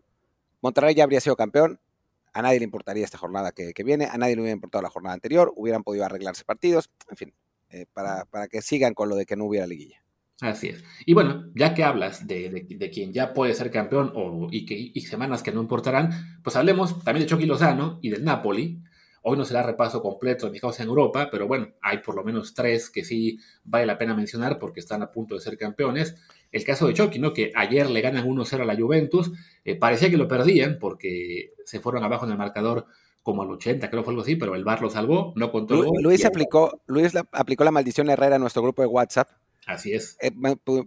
Monterrey 0.62 0.95
ya 0.95 1.04
habría 1.04 1.19
sido 1.19 1.36
campeón. 1.36 1.80
A 2.34 2.41
nadie 2.41 2.60
le 2.60 2.65
importaría 2.65 3.04
esta 3.04 3.17
jornada 3.17 3.52
que, 3.52 3.74
viene, 3.84 4.06
a 4.06 4.17
nadie 4.17 4.36
le 4.36 4.41
hubiera 4.41 4.56
importado 4.56 4.84
la 4.84 4.89
jornada 4.89 5.13
anterior, 5.13 5.52
hubieran 5.58 5.84
podido 5.84 6.06
arreglarse 6.06 6.45
partidos, 6.45 6.89
en 7.10 7.17
fin, 7.17 7.34
eh, 7.69 7.88
para, 7.91 8.24
para, 8.26 8.47
que 8.47 8.62
sigan 8.62 8.93
con 8.93 9.10
lo 9.10 9.17
de 9.17 9.26
que 9.26 9.36
no 9.36 9.45
hubiera 9.45 9.67
liguilla. 9.67 10.01
Así 10.42 10.70
es. 10.70 10.84
Y 11.06 11.14
bueno, 11.14 11.46
ya 11.54 11.74
que 11.74 11.84
hablas 11.84 12.28
de, 12.28 12.50
de, 12.50 12.76
de 12.76 12.90
quien 12.90 13.14
ya 13.14 13.34
puede 13.34 13.54
ser 13.54 13.72
campeón 13.72 14.12
o, 14.16 14.48
y, 14.52 14.66
que, 14.66 14.92
y 14.94 15.02
semanas 15.02 15.44
que 15.44 15.52
no 15.52 15.62
importarán, 15.62 16.40
pues 16.44 16.56
hablemos 16.56 17.04
también 17.04 17.26
de 17.26 17.30
Chucky 17.30 17.46
Lozano 17.46 18.00
y 18.02 18.10
del 18.10 18.26
Napoli, 18.26 18.82
Hoy 19.24 19.38
no 19.38 19.46
será 19.46 19.62
repaso 19.62 20.02
completo 20.02 20.48
de 20.48 20.52
mis 20.52 20.62
cosas 20.62 20.80
en 20.80 20.88
Europa, 20.88 21.30
pero 21.32 21.48
bueno, 21.48 21.68
hay 21.82 22.00
por 22.00 22.16
lo 22.16 22.24
menos 22.24 22.56
tres 22.56 22.90
que 22.90 23.04
sí 23.04 23.38
vale 23.64 23.86
la 23.86 23.98
pena 23.98 24.16
mencionar 24.16 24.58
porque 24.58 24.80
están 24.80 25.04
a 25.04 25.12
punto 25.12 25.36
de 25.36 25.42
ser 25.42 25.58
campeones. 25.58 26.16
El 26.52 26.64
caso 26.64 26.88
de 26.88 26.96
Chucky, 26.96 27.20
¿no? 27.20 27.32
Que 27.32 27.52
ayer 27.56 27.88
le 27.90 28.02
ganan 28.02 28.26
1-0 28.28 28.62
a 28.62 28.66
la 28.66 28.76
Juventus. 28.76 29.32
Eh, 29.64 29.76
parecía 29.76 30.10
que 30.10 30.18
lo 30.18 30.28
perdían 30.28 30.80
porque 30.80 31.54
se 31.66 31.80
fueron 31.80 32.04
abajo 32.04 32.26
en 32.26 32.32
el 32.32 32.38
marcador 32.38 32.88
como 33.22 33.44
al 33.44 33.52
80, 33.52 33.88
creo 33.92 34.02
que 34.02 34.06
fue 34.06 34.14
algo 34.14 34.24
así, 34.24 34.36
pero 34.36 34.56
el 34.56 34.64
VAR 34.64 34.82
lo 34.82 34.90
salvó, 34.90 35.34
no 35.36 35.52
contó 35.52 35.76
Luis, 35.76 36.02
Luis 36.02 36.26
aplicó, 36.26 36.82
Luis 36.88 37.14
la, 37.14 37.28
aplicó 37.32 37.64
la 37.64 37.70
maldición 37.70 38.10
Herrera 38.10 38.38
en 38.38 38.42
nuestro 38.42 38.64
grupo 38.64 38.82
de 38.82 38.88
WhatsApp 38.88 39.30
Así 39.72 39.94
es. 39.94 40.18
Eh, 40.22 40.32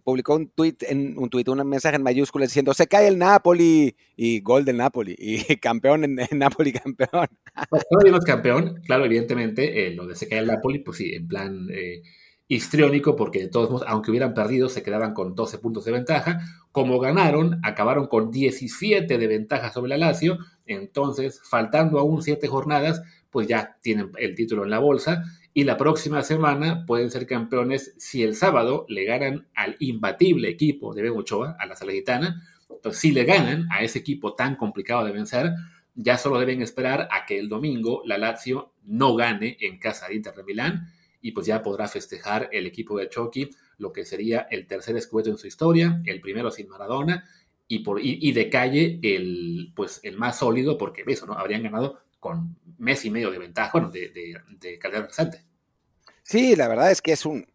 publicó 0.05 0.35
un 0.37 0.49
tweet, 0.49 0.77
en, 0.83 1.16
un 1.18 1.31
tweet, 1.31 1.44
un 1.49 1.66
mensaje 1.66 1.97
en 1.97 2.03
mayúsculas 2.03 2.51
diciendo 2.51 2.75
se 2.75 2.87
cae 2.87 3.09
el 3.09 3.18
Napoli 3.18 3.97
y 4.16 4.40
gol 4.40 4.64
del 4.64 4.77
Napoli 4.77 5.14
y 5.18 5.38
campeón 5.57 6.05
en, 6.05 6.18
en 6.18 6.38
Napoli 6.38 6.73
campeón. 6.73 7.29
Pues 7.70 7.85
todavía 7.88 8.18
campeón, 8.20 8.83
claro, 8.85 9.05
evidentemente, 9.05 9.87
eh, 9.87 9.94
lo 9.94 10.07
de 10.07 10.16
se 10.16 10.29
cae 10.29 10.40
el 10.40 10.47
Napoli, 10.47 10.81
pues 10.81 10.99
sí, 10.99 11.14
en 11.14 11.29
plan 11.29 11.68
eh, 11.70 12.03
histriónico, 12.49 13.14
porque 13.14 13.38
de 13.40 13.49
todos 13.49 13.70
modos, 13.70 13.87
aunque 13.88 14.11
hubieran 14.11 14.35
perdido, 14.35 14.68
se 14.68 14.83
quedaban 14.83 15.14
con 15.14 15.35
12 15.35 15.59
puntos 15.59 15.85
de 15.85 15.92
ventaja. 15.92 16.40
Como 16.73 16.99
ganaron, 16.99 17.61
acabaron 17.62 18.09
con 18.09 18.33
17 18.33 19.18
de 19.18 19.27
ventaja 19.27 19.73
sobre 19.73 19.90
la 19.90 19.99
Lazio, 19.99 20.38
entonces, 20.66 21.40
faltando 21.49 21.99
aún 21.99 22.23
7 22.23 22.47
jornadas, 22.49 23.03
pues 23.31 23.47
ya 23.47 23.77
tienen 23.83 24.11
el 24.18 24.35
título 24.35 24.64
en 24.64 24.70
la 24.70 24.79
bolsa 24.81 25.25
y 25.57 25.62
la 25.62 25.77
próxima 25.77 26.23
semana 26.23 26.85
pueden 26.85 27.12
ser 27.12 27.29
campeones 27.29 27.95
si 27.97 28.25
el 28.25 28.35
sábado 28.35 28.85
le 28.88 29.05
ganan 29.05 29.47
al 29.55 29.77
imbatible 29.79 30.49
equipo 30.49 30.93
de 30.93 31.03
Bebo 31.03 31.21
Ochoa, 31.21 31.57
a 31.61 31.67
la 31.67 31.77
Salernitana. 31.77 32.43
Entonces, 32.69 33.01
si 33.01 33.12
le 33.12 33.23
ganan 33.23 33.69
a 33.71 33.85
ese 33.85 34.01
equipo 34.01 34.35
tan 34.35 34.57
complicado 34.57 35.05
de 35.05 35.12
vencer, 35.12 35.53
ya 35.95 36.19
solo 36.19 36.40
deben 36.40 36.61
esperar 36.61 37.09
a 37.12 37.25
que 37.25 37.38
el 37.38 37.49
domingo 37.49 38.03
la 38.05 38.19
Lazio 38.19 38.73
no 38.83 39.14
gane 39.14 39.57
en 39.61 39.79
casa 39.79 40.09
de 40.09 40.17
Inter 40.17 40.35
de 40.35 40.43
Milán 40.43 40.93
y 41.23 41.31
pues 41.31 41.47
ya 41.47 41.62
podrá 41.62 41.87
festejar 41.87 42.49
el 42.51 42.67
equipo 42.67 42.99
de 42.99 43.09
Chucky 43.09 43.49
lo 43.79 43.93
que 43.93 44.05
sería 44.05 44.49
el 44.51 44.67
tercer 44.67 44.97
escudo 44.97 45.31
en 45.31 45.38
su 45.38 45.47
historia, 45.47 46.03
el 46.05 46.21
primero 46.21 46.51
sin 46.51 46.69
Maradona 46.69 47.25
y, 47.69 47.79
por, 47.79 48.01
y, 48.01 48.19
y 48.21 48.33
de 48.33 48.51
calle 48.51 48.99
el, 49.03 49.73
pues, 49.77 50.01
el 50.03 50.19
más 50.19 50.38
sólido 50.40 50.77
porque 50.79 51.05
eso, 51.07 51.27
¿no? 51.27 51.35
Habrían 51.35 51.62
ganado 51.62 52.01
con 52.19 52.57
mes 52.78 53.04
y 53.04 53.10
medio 53.10 53.30
de 53.30 53.38
ventaja, 53.38 53.70
bueno, 53.72 53.90
de, 53.90 54.78
calidad 54.80 55.04
presente. 55.04 55.44
Sí, 56.22 56.56
la 56.56 56.68
verdad 56.68 56.90
es 56.90 57.02
que 57.02 57.12
es 57.12 57.26
un... 57.26 57.46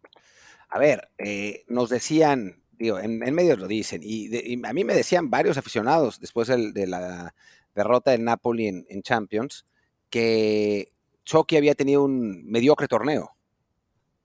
A 0.69 0.77
ver, 0.77 1.09
eh, 1.17 1.63
nos 1.67 1.89
decían, 1.89 2.61
digo, 2.71 2.99
en, 2.99 3.23
en, 3.23 3.33
medios 3.33 3.57
lo 3.57 3.67
dicen, 3.67 4.01
y, 4.03 4.29
a 4.63 4.73
mí 4.73 4.83
me 4.83 4.93
decían 4.93 5.29
varios 5.29 5.57
aficionados 5.57 6.19
después 6.19 6.47
de, 6.47 6.87
la 6.87 7.33
derrota 7.73 8.11
del 8.11 8.23
Napoli 8.23 8.67
en, 8.67 8.85
en, 8.89 9.01
Champions, 9.01 9.65
que 10.09 10.91
Chucky 11.25 11.57
había 11.57 11.75
tenido 11.75 12.03
un 12.03 12.45
mediocre 12.45 12.87
torneo. 12.87 13.35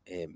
Eh, 0.07 0.29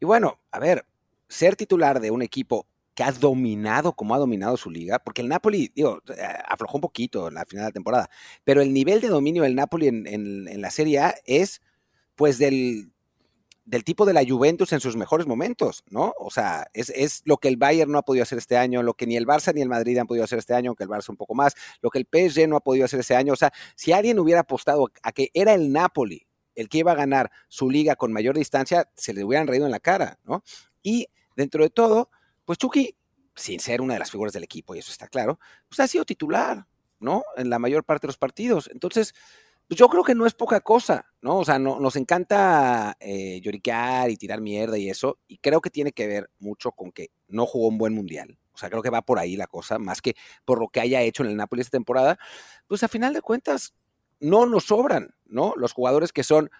y 0.00 0.04
bueno, 0.06 0.40
a 0.50 0.58
ver, 0.58 0.86
ser 1.28 1.56
titular 1.56 2.00
de 2.00 2.10
un 2.10 2.22
equipo 2.22 2.66
que 2.94 3.02
ha 3.02 3.12
dominado 3.12 3.94
como 3.94 4.14
ha 4.14 4.18
dominado 4.18 4.56
su 4.56 4.70
liga, 4.70 4.98
porque 4.98 5.22
el 5.22 5.28
Napoli, 5.28 5.72
digo, 5.74 6.00
aflojó 6.46 6.78
un 6.78 6.82
poquito 6.82 7.28
en 7.28 7.34
la 7.34 7.44
final 7.44 7.64
de 7.64 7.68
la 7.70 7.72
temporada, 7.72 8.10
pero 8.44 8.62
el 8.62 8.72
nivel 8.72 9.00
de 9.00 9.08
dominio 9.08 9.42
del 9.42 9.54
Napoli 9.54 9.88
en, 9.88 10.06
en, 10.06 10.60
la 10.60 10.70
Serie 10.70 11.00
A 11.00 11.14
es 11.26 11.60
pues 12.14 12.38
del 12.38 12.90
del 13.64 13.82
tipo 13.82 14.04
de 14.04 14.12
la 14.12 14.24
Juventus 14.26 14.72
en 14.72 14.80
sus 14.80 14.96
mejores 14.96 15.26
momentos, 15.26 15.84
¿no? 15.88 16.12
O 16.18 16.30
sea, 16.30 16.66
es, 16.74 17.22
lo 17.24 17.38
que 17.38 17.48
el 17.48 17.56
Bayern 17.56 17.90
no 17.90 17.98
ha 17.98 18.02
podido 18.02 18.22
hacer 18.22 18.38
este 18.38 18.58
año, 18.58 18.82
lo 18.82 18.94
que 18.94 19.06
ni 19.06 19.16
el 19.16 19.26
Barça 19.26 19.54
ni 19.54 19.62
el 19.62 19.68
Madrid 19.68 19.96
han 19.96 20.06
podido 20.06 20.24
hacer 20.24 20.38
este 20.38 20.54
año, 20.54 20.70
aunque 20.70 20.84
el 20.84 20.90
Barça 20.90 21.08
un 21.08 21.16
poco 21.16 21.34
más, 21.34 21.54
lo 21.80 21.88
que 21.88 21.98
el 21.98 22.06
PSG 22.06 22.46
no 22.46 22.56
ha 22.56 22.60
podido 22.60 22.84
hacer 22.84 23.00
este 23.00 23.16
año. 23.16 23.32
O 23.32 23.36
sea, 23.36 23.52
si 23.74 23.92
alguien 23.92 24.18
hubiera 24.18 24.40
apostado 24.40 24.90
a 25.02 25.12
que 25.12 25.30
era 25.32 25.54
el 25.54 25.72
Napoli 25.72 26.26
el 26.54 26.68
que 26.68 26.78
iba 26.78 26.92
a 26.92 26.94
ganar 26.94 27.30
su 27.48 27.70
liga 27.70 27.96
con 27.96 28.12
mayor 28.12 28.36
distancia, 28.36 28.88
se 28.94 29.12
le 29.12 29.24
hubieran 29.24 29.46
reído 29.46 29.64
en 29.64 29.72
la 29.72 29.80
cara, 29.80 30.18
¿no? 30.24 30.44
Y 30.82 31.08
dentro 31.36 31.64
de 31.64 31.70
todo, 31.70 32.10
pues 32.44 32.58
Chucky, 32.58 32.96
sin 33.34 33.60
ser 33.60 33.80
una 33.80 33.94
de 33.94 34.00
las 34.00 34.10
figuras 34.10 34.32
del 34.32 34.44
equipo, 34.44 34.74
y 34.74 34.78
eso 34.78 34.92
está 34.92 35.08
claro, 35.08 35.38
pues 35.68 35.80
ha 35.80 35.86
sido 35.86 36.04
titular, 36.04 36.66
¿no? 37.00 37.22
En 37.36 37.50
la 37.50 37.58
mayor 37.58 37.84
parte 37.84 38.06
de 38.06 38.08
los 38.08 38.18
partidos. 38.18 38.70
Entonces, 38.72 39.14
pues 39.66 39.78
yo 39.78 39.88
creo 39.88 40.04
que 40.04 40.14
no 40.14 40.26
es 40.26 40.34
poca 40.34 40.60
cosa, 40.60 41.06
¿no? 41.22 41.38
O 41.38 41.44
sea, 41.44 41.58
no, 41.58 41.80
nos 41.80 41.96
encanta 41.96 42.96
eh, 43.00 43.40
lloriquear 43.40 44.10
y 44.10 44.16
tirar 44.16 44.40
mierda 44.40 44.76
y 44.78 44.90
eso, 44.90 45.18
y 45.26 45.38
creo 45.38 45.60
que 45.60 45.70
tiene 45.70 45.92
que 45.92 46.06
ver 46.06 46.30
mucho 46.38 46.72
con 46.72 46.92
que 46.92 47.10
no 47.28 47.46
jugó 47.46 47.68
un 47.68 47.78
buen 47.78 47.94
mundial. 47.94 48.38
O 48.52 48.58
sea, 48.58 48.70
creo 48.70 48.82
que 48.82 48.90
va 48.90 49.02
por 49.02 49.18
ahí 49.18 49.36
la 49.36 49.48
cosa, 49.48 49.78
más 49.78 50.00
que 50.00 50.14
por 50.44 50.60
lo 50.60 50.68
que 50.68 50.80
haya 50.80 51.02
hecho 51.02 51.24
en 51.24 51.30
el 51.30 51.36
Napoli 51.36 51.62
esta 51.62 51.76
temporada. 51.76 52.18
Pues 52.68 52.82
a 52.84 52.88
final 52.88 53.12
de 53.12 53.20
cuentas, 53.20 53.74
no 54.20 54.46
nos 54.46 54.64
sobran, 54.64 55.14
¿no? 55.24 55.54
Los 55.56 55.72
jugadores 55.72 56.12
que 56.12 56.22
son 56.22 56.50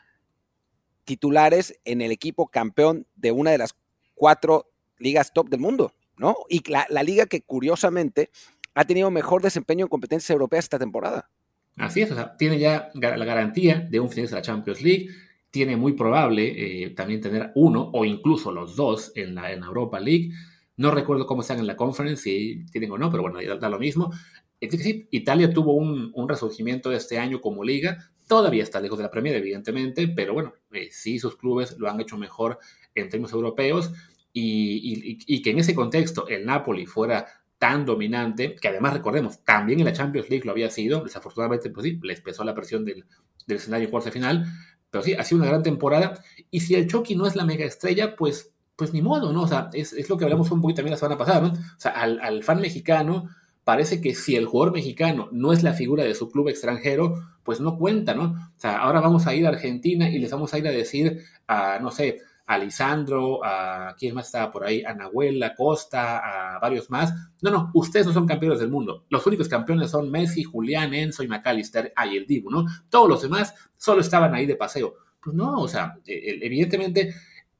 titulares 1.05 1.79
en 1.85 2.01
el 2.01 2.11
equipo 2.11 2.49
campeón 2.49 3.07
de 3.15 3.31
una 3.31 3.51
de 3.51 3.59
las 3.59 3.77
cuatro 4.15 4.71
ligas 4.99 5.33
top 5.33 5.49
del 5.49 5.61
mundo, 5.61 5.93
¿no? 6.17 6.37
Y 6.49 6.69
la, 6.71 6.87
la 6.89 7.03
liga 7.03 7.27
que 7.27 7.43
curiosamente 7.43 8.31
ha 8.75 8.85
tenido 8.85 9.11
mejor 9.11 9.43
desempeño 9.43 9.85
en 9.85 9.89
competencias 9.89 10.31
europeas 10.31 10.65
esta 10.65 10.79
temporada. 10.79 11.31
Así 11.77 12.03
es, 12.03 12.11
o 12.11 12.15
sea, 12.15 12.37
tiene 12.37 12.59
ya 12.59 12.91
la 12.95 13.25
garantía 13.25 13.87
de 13.91 13.99
un 13.99 14.09
final 14.09 14.31
de 14.31 14.37
la 14.37 14.43
Champions 14.43 14.81
League, 14.83 15.09
tiene 15.51 15.77
muy 15.77 15.93
probable 15.93 16.85
eh, 16.85 16.91
también 16.91 17.21
tener 17.21 17.53
uno 17.55 17.91
o 17.93 18.05
incluso 18.05 18.53
los 18.53 18.77
dos 18.77 19.13
en 19.15 19.37
la, 19.37 19.53
en 19.53 19.63
Europa 19.63 20.01
League. 20.01 20.31
No 20.77 20.91
recuerdo 20.91 21.27
cómo 21.27 21.43
están 21.43 21.61
en 21.61 21.67
la 21.67 21.77
conference, 21.77 22.23
si 22.25 22.67
tienen 22.73 22.91
o 22.91 22.99
no, 22.99 23.11
pero 23.11 23.23
bueno, 23.23 23.39
da, 23.61 23.69
lo 23.69 23.79
mismo. 23.79 24.13
Italia 24.61 25.53
tuvo 25.53 25.75
un, 25.75 26.11
un, 26.15 26.29
resurgimiento 26.29 26.91
este 26.91 27.19
año 27.19 27.41
como 27.41 27.63
liga, 27.63 28.11
todavía 28.27 28.63
está 28.63 28.81
lejos 28.81 28.99
de 28.99 29.05
la 29.05 29.11
Premier, 29.11 29.37
evidentemente, 29.37 30.09
pero 30.09 30.33
bueno, 30.33 30.55
eh, 30.73 30.89
sí 30.91 31.19
sus 31.19 31.37
clubes 31.37 31.77
lo 31.79 31.89
han 31.89 32.01
hecho 32.01 32.17
mejor 32.17 32.59
en 32.95 33.09
términos 33.09 33.33
europeos 33.33 33.93
y, 34.37 35.43
que 35.43 35.51
en 35.51 35.61
ese 35.61 35.75
contexto 35.75 36.27
el 36.27 36.45
Napoli 36.45 36.87
fuera 36.87 37.27
tan 37.57 37.87
dominante, 37.87 38.57
que 38.57 38.69
además 38.69 38.93
recordemos, 38.93 39.45
también 39.45 39.79
en 39.79 39.87
la 39.87 39.93
Champions 39.93 40.29
League 40.29 40.45
lo 40.45 40.51
había 40.51 40.71
sido, 40.71 41.03
desafortunadamente, 41.05 41.71
pues 41.71 41.85
sí, 41.85 42.01
les 42.03 42.21
pesó 42.21 42.45
la 42.45 42.55
presión 42.55 42.85
del, 42.85 43.05
escenario 43.47 43.91
cuarto 43.91 44.11
final, 44.11 44.45
pero 44.91 45.05
sí, 45.05 45.15
ha 45.15 45.23
sido 45.23 45.41
una 45.41 45.49
gran 45.49 45.63
temporada, 45.63 46.21
y 46.51 46.61
si 46.61 46.75
el 46.75 46.89
Chucky 46.89 47.15
no 47.15 47.27
es 47.27 47.37
la 47.37 47.45
mega 47.45 47.65
estrella, 47.65 48.17
pues, 48.17 48.53
pues 48.77 48.93
ni 48.93 49.03
modo, 49.03 49.33
¿no? 49.33 49.43
O 49.43 49.49
sea, 49.49 49.71
es, 49.73 49.93
es 49.93 50.09
lo 50.09 50.19
que 50.19 50.25
hablamos 50.25 50.51
un 50.51 50.61
poquito 50.61 50.79
también 50.79 50.93
la 50.93 50.99
semana 50.99 51.17
pasada, 51.17 51.41
¿no? 51.41 51.53
O 51.53 51.79
sea, 51.81 51.93
al, 51.93 52.21
al 52.21 52.43
fan 52.43 52.61
mexicano 52.61 53.29
parece 53.63 54.01
que 54.01 54.15
si 54.15 54.37
el 54.37 54.47
jugador 54.47 54.75
mexicano 54.75 55.29
no 55.33 55.53
es 55.53 55.63
la 55.63 55.73
figura 55.73 56.05
de 56.05 56.15
su 56.15 56.29
club 56.31 56.49
extranjero, 56.49 57.23
pues 57.45 57.61
no 57.61 57.79
cuenta, 57.79 58.15
¿no? 58.15 58.25
O 58.25 58.61
sea, 58.61 58.79
ahora 58.79 59.01
vamos 59.01 59.27
a 59.27 59.35
ir 59.35 59.47
a 59.47 59.51
Argentina 59.51 60.09
y 60.09 60.19
les 60.19 60.31
vamos 60.31 60.53
a 60.53 60.59
ir 60.59 60.67
a 60.67 60.71
decir 60.71 61.23
a, 61.47 61.79
no 61.81 61.91
sé, 61.91 62.21
a 62.47 62.59
Lisandro, 62.59 63.45
a 63.45 63.95
quién 63.99 64.15
más 64.15 64.27
está 64.27 64.51
por 64.51 64.65
ahí, 64.65 64.83
a 64.85 64.95
Nahuel, 64.95 65.43
a 65.43 65.55
Costa, 65.55 66.55
a 66.55 66.59
varios 66.59 66.91
más. 66.91 67.13
No, 67.41 67.51
no, 67.51 67.71
ustedes 67.75 68.07
no 68.07 68.13
son 68.13 68.27
campeones 68.27 68.61
del 68.61 68.71
mundo. 68.71 69.07
Los 69.09 69.27
únicos 69.27 69.49
campeones 69.49 69.91
son 69.91 70.11
Messi, 70.11 70.45
Julián, 70.45 70.93
Enzo 70.95 71.23
y 71.23 71.29
McAllister, 71.29 71.93
ahí 71.97 72.17
el 72.17 72.27
Dibu, 72.27 72.51
¿no? 72.51 72.67
Todos 72.91 73.09
los 73.09 73.23
demás 73.23 73.55
solo 73.77 74.01
estaban 74.01 74.35
ahí 74.35 74.47
de 74.47 74.57
paseo. 74.57 74.95
Pues 75.23 75.35
no, 75.35 75.61
o 75.63 75.69
sea, 75.69 75.99
e, 76.07 76.39
evidentemente 76.43 77.15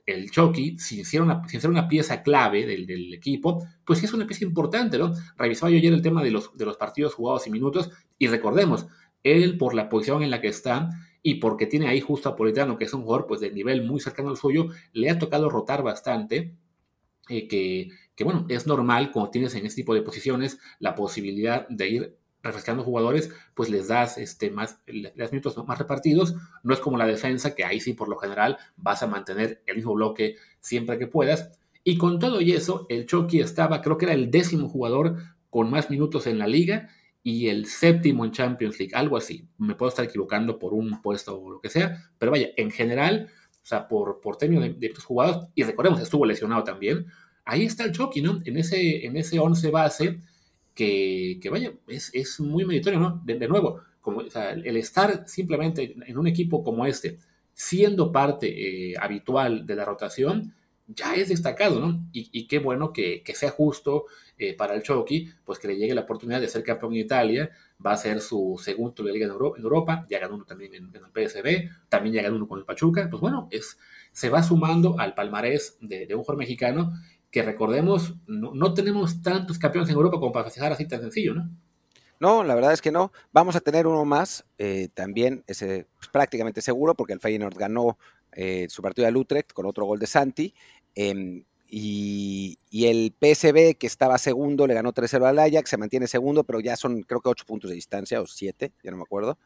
el 0.07 0.31
Chucky, 0.31 0.79
sin 0.79 1.05
ser 1.05 1.23
una, 1.23 1.43
una 1.65 1.89
pieza 1.89 2.23
clave 2.23 2.67
del, 2.67 3.15
equipo, 3.15 3.67
pues 3.87 4.01
sí 4.01 4.05
es 4.05 4.13
una 4.13 4.27
pieza 4.27 4.45
importante, 4.45 4.99
¿no? 4.99 5.15
Revisaba 5.37 5.71
yo 5.71 5.79
ayer 5.79 5.93
el 5.93 6.03
tema 6.03 6.23
de 6.23 6.31
los, 6.31 6.55
de 6.57 6.67
los 6.67 6.77
partidos 6.77 7.15
jugados 7.15 7.47
y 7.47 7.51
minutos 7.51 7.91
y 8.19 8.27
recordemos, 8.29 8.87
él 9.23 9.57
por 9.57 9.75
la 9.75 9.89
posición 9.89 10.23
en 10.23 10.31
la 10.31 10.43
que 10.43 10.49
está 10.49 10.91
y 11.27 11.37
porque 11.37 11.67
tiene 11.67 11.89
ahí 11.89 12.03
justo 12.03 12.29
a 12.29 12.37
Politano, 12.37 12.77
que 12.77 12.85
es 12.85 12.93
un 12.93 13.03
jugador 13.03 13.27
pues 13.27 13.41
de 13.41 13.51
nivel 13.51 13.83
muy 13.83 13.99
cercano 13.99 14.29
al 14.29 14.37
suyo, 14.37 14.69
le 14.93 15.09
ha 15.09 15.19
tocado 15.19 15.49
rotar 15.49 15.83
bastante, 15.83 16.55
eh, 17.31 17.49
que, 17.49 17.89
que, 18.15 18.25
bueno, 18.25 18.45
es 18.51 18.67
normal 18.67 19.11
cuando 19.11 19.31
tienes 19.31 19.55
en 19.55 19.65
este 19.65 19.81
tipo 19.81 19.95
de 19.95 20.03
posiciones 20.03 20.61
la 20.81 20.95
posibilidad 20.95 21.67
de 21.69 21.89
ir 21.89 22.17
refrescando 22.43 22.85
jugadores, 22.85 23.31
pues 23.55 23.71
les 23.71 23.89
das 23.89 24.19
este, 24.19 24.51
más, 24.51 24.83
les 24.87 25.33
minutos 25.33 25.57
más 25.67 25.79
repartidos, 25.79 26.35
no 26.63 26.75
es 26.75 26.81
como 26.81 26.99
la 26.99 27.07
defensa, 27.07 27.55
que 27.55 27.65
ahí 27.65 27.81
sí 27.81 27.95
por 27.95 28.11
lo 28.11 28.19
general 28.19 28.59
vas 28.77 29.03
a 29.03 29.07
mantener 29.07 29.63
el 29.65 29.77
mismo 29.77 29.95
bloque 29.95 30.37
siempre 30.61 30.99
que 30.99 31.07
puedas, 31.07 31.59
y 31.85 31.97
con 31.97 32.19
todo 32.19 32.43
y 32.43 32.53
eso, 32.53 32.85
el 32.91 33.07
Chucky 33.07 33.41
estaba, 33.41 33.81
creo 33.81 33.97
que 33.97 34.05
era 34.05 34.15
el 34.15 34.31
décimo 34.31 34.69
jugador 34.69 35.17
con 35.49 35.71
más 35.71 35.89
minutos 35.89 36.27
en 36.27 36.39
la 36.39 36.47
liga, 36.47 36.91
y 37.27 37.49
el 37.49 37.65
séptimo 37.65 38.25
en 38.27 38.33
Champions 38.33 38.79
League, 38.79 38.95
algo 38.95 39.17
así. 39.17 39.49
Me 39.57 39.75
puedo 39.75 39.89
estar 39.89 40.05
equivocando 40.05 40.59
por 40.59 40.75
un 40.75 41.01
puesto 41.01 41.41
o 41.41 41.51
lo 41.53 41.61
que 41.61 41.71
sea, 41.71 42.11
pero 42.19 42.31
vaya, 42.31 42.51
en 42.57 42.71
general, 42.71 43.31
o 43.51 43.67
sea, 43.67 43.89
por, 43.89 44.21
por 44.21 44.37
términos 44.37 44.79
de, 44.79 44.87
estos 44.87 45.05
jugadores, 45.05 45.49
y 45.55 45.63
recordemos, 45.63 46.01
estuvo 46.01 46.27
lesionado 46.27 46.63
también, 46.63 47.07
ahí 47.47 47.65
está 47.65 47.85
el 47.85 47.93
Chucky, 47.93 48.21
¿no? 48.21 48.43
En 48.45 48.59
ese, 48.59 49.07
en 49.07 49.17
ese 49.17 49.39
11 49.39 49.71
base, 49.71 50.21
que, 50.75 51.39
que 51.41 51.49
vaya, 51.49 51.73
es, 51.89 52.11
es, 52.13 52.41
muy 52.41 52.67
meritorio, 52.67 53.01
¿no? 53.01 53.23
De, 53.25 53.49
nuevo, 53.49 53.81
como, 54.03 54.19
o 54.19 54.31
sea, 54.31 54.51
el 54.51 54.77
estar 54.77 55.27
simplemente 55.27 55.97
en 56.07 56.19
un 56.19 56.27
equipo 56.27 56.63
como 56.63 56.85
este, 56.85 57.19
siendo 57.55 58.13
parte 58.13 58.49
eh, 58.91 58.97
habitual 59.01 59.65
de 59.65 59.77
la 59.77 59.87
rotación, 59.87 60.53
ya 60.87 61.15
es 61.15 61.29
destacado, 61.29 61.81
¿no? 61.81 62.07
Y, 62.13 62.47
qué 62.47 62.59
bueno 62.59 62.93
que, 62.93 63.23
sea 63.35 63.51
justo 63.51 64.05
eh, 64.39 64.55
para 64.55 64.75
el 64.75 64.83
Chucky, 64.83 65.31
pues 65.45 65.59
que 65.59 65.69
le 65.69 65.77
llegue 65.77 65.95
la 65.95 66.03
oportunidad 66.03 66.41
de 66.41 66.49
ser 66.49 66.63
campeón 66.63 66.93
en 66.93 67.01
Italia, 67.01 67.51
va 67.85 67.93
a 67.93 67.97
ser 67.97 68.21
su 68.21 68.61
segundo 68.63 69.03
de 69.03 69.13
liga 69.13 69.27
en 69.27 69.33
Europa, 69.33 70.07
ya 70.09 70.19
ganó 70.19 70.35
uno 70.35 70.45
también 70.45 70.75
en, 70.75 70.93
el 70.95 71.29
PSB, 71.29 71.71
también 71.89 72.15
ya 72.15 72.23
ganó 72.23 72.37
uno 72.37 72.49
con 72.49 72.59
el 72.59 72.65
Pachuca, 72.65 73.09
pues 73.11 73.21
bueno, 73.21 73.49
es, 73.51 73.79
se 74.13 74.29
va 74.29 74.43
sumando 74.43 74.99
al 74.99 75.15
palmarés 75.15 75.79
de, 75.81 76.07
un 76.15 76.21
jugador 76.21 76.39
mexicano 76.39 76.93
que 77.31 77.43
recordemos, 77.43 78.15
no, 78.27 78.75
tenemos 78.75 79.23
tantos 79.23 79.59
campeones 79.59 79.91
en 79.91 79.97
Europa 79.97 80.19
como 80.19 80.33
para 80.33 80.45
festejar 80.45 80.73
así 80.73 80.87
tan 80.87 81.01
sencillo, 81.01 81.35
¿no? 81.35 81.51
No, 82.21 82.45
la 82.45 82.55
verdad 82.55 82.73
es 82.73 82.81
que 82.81 82.93
no. 82.93 83.13
Vamos 83.33 83.57
a 83.57 83.61
tener 83.61 83.89
uno 83.89 84.05
más, 84.05 84.47
eh, 84.57 84.89
también 84.95 85.43
es 85.49 85.59
pues, 85.59 86.09
prácticamente 86.13 86.63
seguro, 86.63 86.95
porque 86.95 87.13
el 87.13 87.19
Feyenoord 87.19 87.59
ganó 87.59 87.99
eh, 88.35 88.67
su 88.69 88.83
partido 88.83 89.11
de 89.11 89.17
Utrecht 89.17 89.53
con 89.53 89.67
otro 89.67 89.87
gol 89.87 89.99
de 89.99 90.07
Santi. 90.07 90.55
Em, 90.95 91.45
y, 91.77 92.59
el 92.73 93.15
PSB, 93.19 93.77
que 93.77 93.87
estaba 93.87 94.19
segundo, 94.19 94.67
le 94.67 94.75
ganó 94.75 94.93
3-0 94.93 95.27
al 95.27 95.39
Ajax, 95.39 95.71
se 95.71 95.77
mantiene 95.77 96.07
segundo, 96.07 96.45
pero 96.45 96.61
ya 96.61 96.77
son 96.77 97.03
creo 97.03 97.21
que 97.21 97.29
8 97.29 97.45
puntos 97.47 97.71
de 97.71 97.75
distancia 97.75 98.21
o 98.21 98.27
7, 98.27 98.73
ya 98.83 98.91
no 98.91 98.97
me 98.97 99.03
acuerdo. 99.03 99.39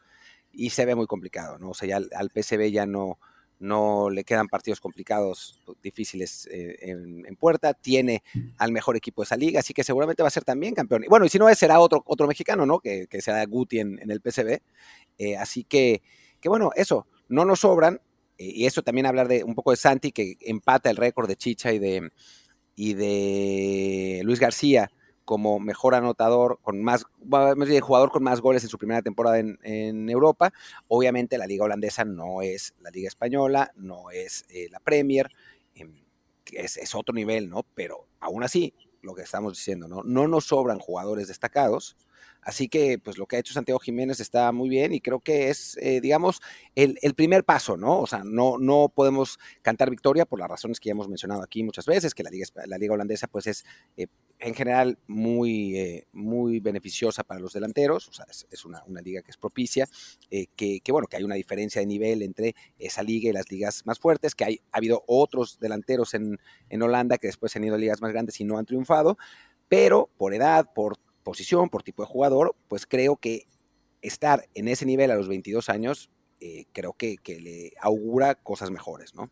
Y 0.53 0.71
se 0.71 0.85
ve 0.85 0.95
muy 0.95 1.07
complicado, 1.07 1.59
¿no? 1.59 1.71
O 1.71 1.75
sea, 1.75 1.89
ya 1.89 1.97
al, 1.97 2.31
PSB 2.31 2.71
ya 2.71 2.87
no, 2.87 3.19
no 3.61 4.11
le 4.11 4.25
quedan 4.25 4.49
partidos 4.49 4.81
complicados, 4.81 5.63
difíciles 5.83 6.49
eh, 6.51 6.77
en, 6.83 7.37
puerta. 7.37 7.75
Tiene 7.75 8.23
al 8.59 8.73
mejor 8.73 8.97
equipo 8.97 9.23
de 9.23 9.25
esa 9.25 9.37
liga, 9.37 9.61
así 9.61 9.73
que 9.73 9.85
seguramente 9.85 10.23
va 10.23 10.29
a 10.29 10.33
ser 10.33 10.45
también 10.45 10.75
campeón. 10.75 11.05
Y 11.05 11.09
bueno, 11.09 11.25
y 11.25 11.29
si 11.29 11.39
no 11.39 11.49
es, 11.49 11.59
será 11.59 11.81
otro, 11.81 12.03
otro 12.07 12.27
mexicano, 12.27 12.67
¿no? 12.67 12.81
Que, 12.81 13.07
que 13.07 13.23
será 13.23 13.45
Guti 13.47 13.79
en, 13.81 14.11
el 14.11 14.21
PSB. 14.21 14.61
Eh, 15.19 15.37
así 15.37 15.65
que, 15.65 16.03
que 16.41 16.49
bueno, 16.49 16.73
eso, 16.75 17.07
no 17.29 17.45
nos 17.45 17.61
sobran, 17.61 18.01
y 18.39 18.67
eso 18.67 18.83
también 18.83 19.07
hablar 19.07 19.29
de 19.29 19.45
un 19.45 19.55
poco 19.55 19.73
de 19.73 19.77
Santi, 19.77 20.13
que 20.13 20.37
empata 20.41 20.91
el 20.91 20.97
récord 20.97 21.29
de 21.29 21.37
Chicha 21.37 21.73
y 21.73 21.79
de, 21.79 22.11
y 22.77 22.95
de 22.95 24.21
Luis 24.25 24.39
García 24.39 24.91
como 25.25 25.61
mejor 25.61 25.95
anotador, 25.95 26.59
con 26.63 26.83
más, 26.83 27.05
jugador 27.83 28.11
con 28.11 28.23
más 28.23 28.41
goles 28.41 28.63
en 28.63 28.71
su 28.71 28.79
primera 28.79 29.03
temporada 29.03 29.39
en, 29.39 30.09
Europa. 30.09 30.55
Obviamente 30.87 31.37
la 31.37 31.47
liga 31.47 31.67
holandesa 31.67 32.07
no 32.07 32.41
es 32.41 32.75
la 32.81 32.89
liga 32.91 33.09
española, 33.09 33.71
no 33.75 34.11
es 34.11 34.47
eh, 34.49 34.69
la 34.71 34.81
Premier, 34.81 35.31
em, 35.75 36.03
es, 36.51 36.79
es, 36.79 36.95
otro 36.95 37.15
nivel, 37.15 37.51
¿no? 37.51 37.67
Pero 37.75 38.07
aún 38.21 38.43
así, 38.43 38.73
lo 39.03 39.15
que 39.15 39.21
estamos 39.21 39.53
diciendo, 39.53 39.87
¿no? 39.87 40.03
No 40.03 40.29
nos 40.29 40.47
sobran 40.47 40.79
jugadores 40.79 41.29
destacados, 41.29 41.99
Así 42.43 42.69
que, 42.69 42.99
pues 42.99 43.19
lo 43.19 43.27
que 43.27 43.37
ha 43.37 43.39
hecho 43.41 43.53
Santiago 43.53 43.79
Jiménez 43.79 44.21
está 44.21 44.53
muy 44.53 44.69
bien 44.69 44.95
y 44.95 45.01
creo 45.01 45.21
que 45.21 45.51
es, 45.51 45.77
eh, 45.83 46.01
digamos, 46.01 46.41
el, 46.75 46.97
primer 47.15 47.45
paso, 47.45 47.77
¿no? 47.77 48.01
O 48.01 48.07
sea, 48.07 48.23
no, 48.25 48.59
no 48.59 48.91
podemos 48.95 49.39
cantar 49.61 49.91
victoria 49.91 50.25
por 50.25 50.39
las 50.39 50.49
razones 50.49 50.81
que 50.81 50.89
ya 50.89 50.93
hemos 50.93 51.09
mencionado 51.09 51.43
aquí 51.43 51.63
muchas 51.63 51.85
veces, 51.85 52.15
que 52.15 52.23
la 52.23 52.31
liga, 52.31 52.47
la 52.67 52.79
liga 52.79 52.95
holandesa, 52.95 53.27
pues 53.27 53.49
es 53.49 53.65
eh, 53.97 54.07
en 54.39 54.55
general 54.55 54.99
muy, 55.09 55.77
eh, 55.77 56.07
muy 56.13 56.61
beneficiosa 56.61 57.25
para 57.25 57.41
los 57.41 57.53
delanteros, 57.53 58.09
o 58.09 58.13
sea, 58.13 58.25
es, 58.29 58.65
una, 58.65 58.83
liga 59.03 59.21
que 59.21 59.31
es 59.31 59.37
propicia, 59.37 59.87
que, 60.31 60.81
bueno, 60.91 61.09
que 61.09 61.17
hay 61.17 61.25
una 61.25 61.35
diferencia 61.35 61.81
de 61.81 61.87
nivel 61.87 62.23
entre 62.23 62.55
esa 62.79 63.03
liga 63.03 63.29
y 63.29 63.33
las 63.33 63.51
ligas 63.51 63.85
más 63.85 63.99
fuertes, 63.99 64.35
que 64.35 64.45
hay, 64.45 64.61
ha 64.73 64.79
habido 64.79 65.03
otros 65.07 65.59
delanteros 65.59 66.15
en, 66.15 66.39
en 66.71 66.83
Holanda 66.83 67.19
que 67.19 67.27
después 67.27 67.55
han 67.57 67.65
ido 67.65 67.75
a 67.75 67.79
ligas 67.79 68.01
más 68.01 68.13
grandes 68.13 68.41
y 68.41 68.45
no 68.45 68.59
han 68.59 68.65
triunfado, 68.65 69.19
pero 69.69 70.09
por 70.17 70.35
edad, 70.35 70.73
por 70.73 70.97
posición, 71.29 71.69
por 71.69 71.83
tipo 71.83 72.03
de 72.03 72.09
jugador, 72.09 72.57
pues 72.69 72.87
creo 72.87 73.17
que 73.17 73.47
estar 74.01 74.49
en 74.55 74.67
ese 74.67 74.87
nivel 74.87 75.11
a 75.11 75.15
los 75.15 75.29
22 75.29 75.69
años, 75.69 76.09
eh, 76.41 76.65
creo 76.73 76.95
que, 76.95 77.19
le 77.27 77.73
augura 77.83 78.35
cosas 78.37 78.71
mejores, 78.71 79.15
¿no? 79.15 79.31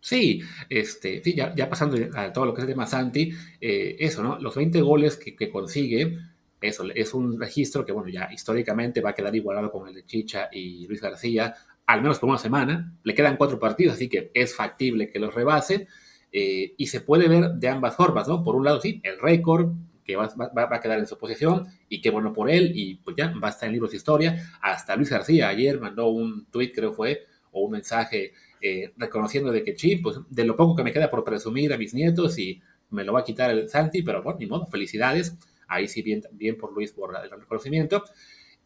Sí, 0.00 0.40
este, 0.68 1.20
sí 1.24 1.34
ya, 1.34 1.68
pasando 1.68 1.96
a 2.14 2.32
todo 2.32 2.46
lo 2.46 2.54
que 2.54 2.60
es 2.60 2.68
de 2.68 2.76
Masanti, 2.76 3.32
eh, 3.60 3.96
eso, 3.98 4.22
¿no? 4.22 4.38
Los 4.38 4.54
20 4.54 4.80
goles 4.82 5.16
que, 5.16 5.34
que, 5.34 5.50
consigue, 5.50 6.16
eso, 6.60 6.84
es 6.94 7.12
un 7.12 7.40
registro 7.40 7.84
que, 7.84 7.90
bueno, 7.90 8.08
ya 8.08 8.28
históricamente 8.32 9.00
va 9.00 9.10
a 9.10 9.14
quedar 9.14 9.34
igualado 9.34 9.72
con 9.72 9.88
el 9.88 9.94
de 9.94 10.04
Chicha 10.04 10.48
y 10.52 10.86
Luis 10.86 11.00
García, 11.00 11.56
al 11.86 12.02
menos 12.02 12.20
por 12.20 12.28
una 12.28 12.38
semana. 12.38 12.94
Le 13.02 13.14
quedan 13.14 13.36
cuatro 13.36 13.58
partidos, 13.58 13.94
así 13.94 14.08
que 14.08 14.30
es 14.32 14.54
factible 14.54 15.10
que 15.10 15.18
los 15.18 15.34
rebase. 15.34 15.88
Eh, 16.30 16.74
y 16.76 16.86
se 16.86 17.00
puede 17.00 17.26
ver 17.26 17.50
de 17.54 17.68
ambas 17.68 17.96
formas, 17.96 18.28
¿no? 18.28 18.44
Por 18.44 18.54
un 18.54 18.64
lado, 18.64 18.80
sí, 18.80 19.00
el 19.02 19.18
récord 19.18 19.72
que 20.04 20.16
va, 20.16 20.26
a 20.26 20.80
quedar 20.80 20.98
en 20.98 21.06
su 21.06 21.18
posición 21.18 21.66
y 21.88 22.00
qué 22.00 22.10
bueno 22.10 22.32
por 22.32 22.50
él 22.50 22.72
y 22.74 22.96
pues 22.96 23.16
ya 23.16 23.32
va 23.42 23.48
a 23.48 23.50
estar 23.50 23.68
en 23.68 23.74
libros 23.74 23.92
de 23.92 23.98
historia. 23.98 24.52
Hasta 24.60 24.96
Luis 24.96 25.10
García 25.10 25.48
ayer 25.48 25.80
mandó 25.80 26.08
un 26.08 26.46
tweet, 26.46 26.72
creo 26.72 26.92
fue, 26.92 27.26
o 27.52 27.62
un 27.62 27.72
mensaje 27.72 28.32
eh, 28.60 28.92
reconociendo 28.96 29.52
de 29.52 29.62
que, 29.62 29.76
sí, 29.76 29.96
pues 29.96 30.18
de 30.28 30.44
lo 30.44 30.56
poco 30.56 30.76
que 30.76 30.84
me 30.84 30.92
queda 30.92 31.10
por 31.10 31.24
presumir 31.24 31.72
a 31.72 31.78
mis 31.78 31.94
nietos 31.94 32.38
y 32.38 32.60
me 32.90 33.04
lo 33.04 33.12
va 33.12 33.20
a 33.20 33.24
quitar 33.24 33.50
el 33.50 33.68
Santi, 33.68 34.02
pero 34.02 34.22
bueno, 34.22 34.38
ni 34.38 34.46
modo, 34.46 34.66
felicidades. 34.66 35.36
Ahí 35.68 35.88
sí, 35.88 36.02
bien, 36.02 36.22
bien 36.32 36.56
por 36.56 36.72
Luis 36.72 36.92
por 36.92 37.14
el 37.16 37.30
reconocimiento. 37.30 38.04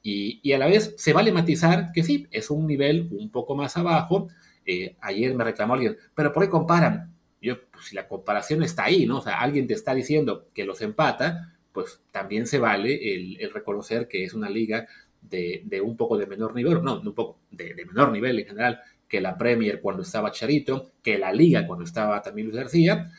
Y, 0.02 0.40
y, 0.42 0.52
a 0.52 0.58
la 0.58 0.66
vez 0.66 0.94
se 0.96 1.12
vale 1.12 1.32
matizar 1.32 1.92
que 1.92 2.02
sí, 2.02 2.26
es 2.30 2.50
un 2.50 2.66
nivel 2.66 3.08
un 3.10 3.30
poco 3.30 3.54
más 3.56 3.76
abajo. 3.76 4.28
Eh, 4.64 4.96
ayer 5.00 5.34
me 5.34 5.44
reclamó 5.44 5.74
alguien, 5.74 5.96
pero 6.14 6.32
¿por 6.32 6.44
qué 6.44 6.48
comparan? 6.50 7.15
Yo, 7.46 7.62
pues, 7.70 7.86
si 7.86 7.94
la 7.94 8.08
comparación 8.08 8.62
está 8.62 8.84
ahí, 8.84 9.06
¿no? 9.06 9.18
O 9.18 9.22
sea, 9.22 9.40
alguien 9.40 9.66
te 9.66 9.74
está 9.74 9.94
diciendo 9.94 10.48
que 10.52 10.64
los 10.64 10.82
empata, 10.82 11.54
pues 11.72 12.00
también 12.10 12.46
se 12.46 12.58
vale 12.58 13.14
el, 13.14 13.50
reconocer 13.52 14.08
que 14.08 14.24
es 14.24 14.34
una 14.34 14.50
liga 14.50 14.86
de, 15.20 15.62
de, 15.64 15.80
un 15.80 15.96
poco 15.96 16.16
de 16.18 16.26
menor 16.26 16.54
nivel, 16.54 16.82
no, 16.82 17.00
un 17.00 17.14
poco 17.14 17.38
de, 17.50 17.74
de, 17.74 17.84
menor 17.84 18.12
nivel 18.12 18.38
en 18.38 18.46
general 18.46 18.80
que 19.08 19.20
la 19.20 19.36
Premier 19.36 19.80
cuando 19.80 20.02
estaba 20.02 20.32
Charito, 20.32 20.92
que 21.02 21.18
la 21.18 21.32
liga 21.32 21.66
cuando 21.66 21.84
estaba 21.84 22.20
también 22.22 22.48
Luis 22.48 22.58
García, 22.58 23.10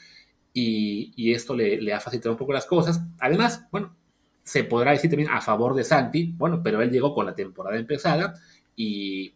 y, 0.54 1.14
y 1.16 1.34
esto 1.34 1.56
le, 1.56 1.82
le, 1.82 1.94
ha 1.94 2.00
facilitado 2.00 2.34
un 2.34 2.40
poco 2.40 2.52
las 2.52 2.66
cosas. 2.66 3.02
Además, 3.20 3.68
bueno, 3.72 3.96
se 4.44 4.64
podrá 4.64 4.92
decir 4.92 5.10
también 5.10 5.30
a 5.30 5.42
favor 5.42 5.76
de 5.76 5.84
Santi, 5.84 6.34
bueno, 6.36 6.62
pero 6.64 6.82
él 6.82 6.90
llegó 6.90 7.14
con 7.14 7.26
la 7.26 7.36
temporada 7.36 7.78
empezada 7.78 8.34
y, 8.76 9.34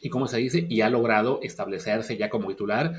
y 0.00 0.08
como 0.08 0.28
se 0.28 0.38
dice, 0.38 0.66
y 0.68 0.82
ha 0.82 0.90
logrado 0.90 1.40
establecerse 1.42 2.16
ya 2.16 2.30
como 2.30 2.48
titular 2.48 2.94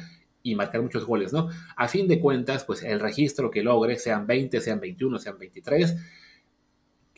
y 0.52 0.56
marcar 0.56 0.82
muchos 0.82 1.06
goles, 1.06 1.34
¿no? 1.34 1.50
A 1.76 1.88
fin 1.88 2.08
de 2.08 2.20
cuentas, 2.20 2.64
pues 2.64 2.84
el 2.84 3.00
registro 3.00 3.52
que 3.52 3.64
logre, 3.64 3.98
sean 3.98 4.28
20, 4.28 4.62
sean 4.62 4.80
21, 4.80 5.20
sean 5.20 5.38
23, 5.38 5.96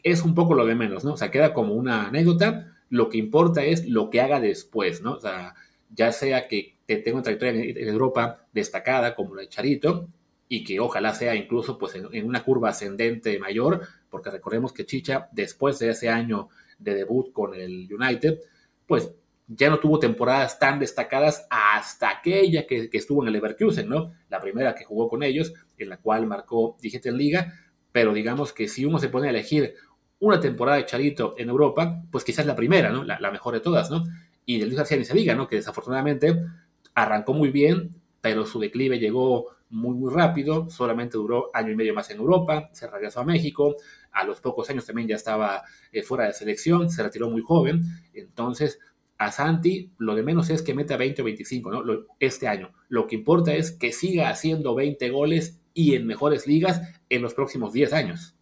es 0.04 0.24
un 0.24 0.34
poco 0.34 0.54
lo 0.54 0.66
de 0.66 0.76
menos, 0.76 1.04
¿no? 1.04 1.14
O 1.14 1.18
sea, 1.18 1.32
queda 1.32 1.54
como 1.54 1.74
una 1.74 2.08
anécdota, 2.08 2.74
lo 2.90 3.10
que 3.10 3.18
importa 3.18 3.64
es 3.64 3.88
lo 3.88 4.10
que 4.10 4.22
haga 4.22 4.40
después, 4.40 5.02
¿no? 5.02 5.14
O 5.14 5.20
sea, 5.20 5.54
ya 5.94 6.12
sea 6.12 6.48
que 6.48 6.78
tenga 6.86 7.14
una 7.14 7.24
trayectoria 7.24 7.64
en 7.64 7.88
Europa 7.88 8.46
destacada 8.54 9.16
como 9.16 9.36
la 9.36 9.42
de 9.42 9.50
Charito, 9.50 10.08
y 10.52 10.64
que 10.64 10.80
ojalá 10.80 11.14
sea 11.14 11.36
incluso 11.36 11.78
pues 11.78 11.94
en, 11.96 12.26
una 12.26 12.44
curva 12.44 12.70
ascendente 12.70 13.38
mayor, 13.38 13.82
porque 14.10 14.32
recordemos 14.32 14.74
que 14.74 14.86
Chicha, 14.86 15.30
después 15.32 15.78
de 15.78 15.92
ese 15.92 16.10
año 16.10 16.50
de 16.80 16.96
debut 16.96 17.32
con 17.32 17.54
el 17.54 17.88
United, 17.94 18.40
pues 18.88 19.14
ya 19.50 19.70
no 19.72 19.80
tuvo 19.80 19.98
temporadas 19.98 20.60
tan 20.60 20.80
destacadas 20.80 21.48
hasta 21.50 22.10
aquella 22.10 22.68
que, 22.68 22.88
estuvo 22.94 23.24
en 23.24 23.28
el 23.28 23.34
Leverkusen, 23.34 23.90
¿no? 23.90 24.14
La 24.30 24.40
primera 24.40 24.76
que 24.76 24.86
jugó 24.86 25.10
con 25.10 25.24
ellos, 25.24 25.54
en 25.78 25.90
la 25.90 25.98
cual 25.98 26.28
marcó 26.28 26.78
dijiste 26.80 27.10
en 27.10 27.18
Liga, 27.18 27.54
pero 27.92 28.14
digamos 28.14 28.54
que 28.54 28.68
si 28.68 28.86
uno 28.86 29.00
se 29.00 29.10
pone 29.10 29.28
a 29.28 29.32
elegir 29.32 29.74
una 30.20 30.40
temporada 30.40 30.78
de 30.78 30.86
Charito 30.86 31.34
en 31.38 31.50
Europa, 31.50 32.04
pues 32.12 32.24
quizás 32.24 32.46
la 32.46 32.56
primera, 32.56 32.92
¿no? 32.92 33.04
La, 33.04 33.32
mejor 33.32 33.56
de 33.56 33.60
todas, 33.60 33.90
¿no? 33.90 34.04
Y 34.46 34.60
de 34.60 34.66
Luis 34.66 34.78
García 34.78 34.98
ni 34.98 35.06
se 35.06 35.16
diga, 35.16 35.34
¿no? 35.34 35.48
Que 35.48 35.56
desafortunadamente 35.56 36.36
arrancó 36.94 37.34
muy 37.34 37.50
bien, 37.50 37.96
pero 38.22 38.46
su 38.46 38.60
declive 38.60 39.00
llegó 39.00 39.56
muy, 39.72 39.96
muy 39.96 40.14
rápido, 40.14 40.70
solamente 40.70 41.18
duró 41.18 41.50
año 41.54 41.72
y 41.72 41.76
medio 41.76 41.96
más 41.96 42.10
en 42.12 42.18
Europa, 42.18 42.70
se 42.74 42.88
regresó 42.88 43.22
a 43.22 43.26
México, 43.26 43.76
a 44.12 44.24
los 44.26 44.42
pocos 44.42 44.70
años 44.70 44.86
también 44.86 45.08
ya 45.08 45.16
estaba 45.16 45.64
eh, 45.92 46.04
fuera 46.04 46.26
de 46.26 46.34
selección, 46.34 46.90
se 46.90 47.02
retiró 47.04 47.30
muy 47.30 47.42
joven, 47.42 47.82
entonces 48.14 48.80
a 49.20 49.32
Santi 49.34 49.92
lo 49.98 50.16
de 50.16 50.24
menos 50.24 50.50
es 50.50 50.62
que 50.62 50.74
meta 50.74 50.96
20 50.98 51.22
o 51.22 51.26
25 51.26 51.72
¿no? 51.72 52.06
este 52.20 52.48
año. 52.48 52.72
Lo 52.88 53.06
que 53.06 53.16
importa 53.16 53.54
es 53.54 53.72
que 53.72 53.92
siga 53.92 54.30
haciendo 54.30 54.74
20 54.74 55.10
goles 55.10 55.60
y 55.74 55.94
en 55.96 56.08
mejores 56.08 56.48
ligas 56.48 56.82
en 57.10 57.22
los 57.22 57.34
próximos 57.34 57.74
10 57.74 57.94
años. 57.94 58.36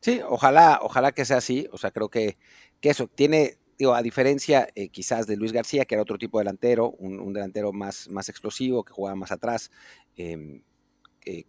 Sí, 0.00 0.20
ojalá, 0.28 0.78
ojalá 0.82 1.12
que 1.12 1.24
sea 1.24 1.38
así. 1.38 1.68
O 1.72 1.78
sea, 1.78 1.90
creo 1.90 2.10
que, 2.10 2.36
que 2.80 2.90
eso 2.90 3.08
tiene, 3.08 3.56
digo, 3.78 3.94
a 3.94 4.02
diferencia 4.02 4.68
eh, 4.74 4.90
quizás 4.90 5.26
de 5.26 5.36
Luis 5.36 5.52
García, 5.52 5.86
que 5.86 5.94
era 5.94 6.02
otro 6.02 6.18
tipo 6.18 6.38
de 6.38 6.44
delantero, 6.44 6.90
un, 6.90 7.32
delantero 7.32 7.72
más, 7.72 8.08
más 8.10 8.28
explosivo, 8.28 8.84
que 8.84 8.92
jugaba 8.92 9.16
más 9.16 9.32
atrás. 9.32 9.70
Em, 10.16 10.62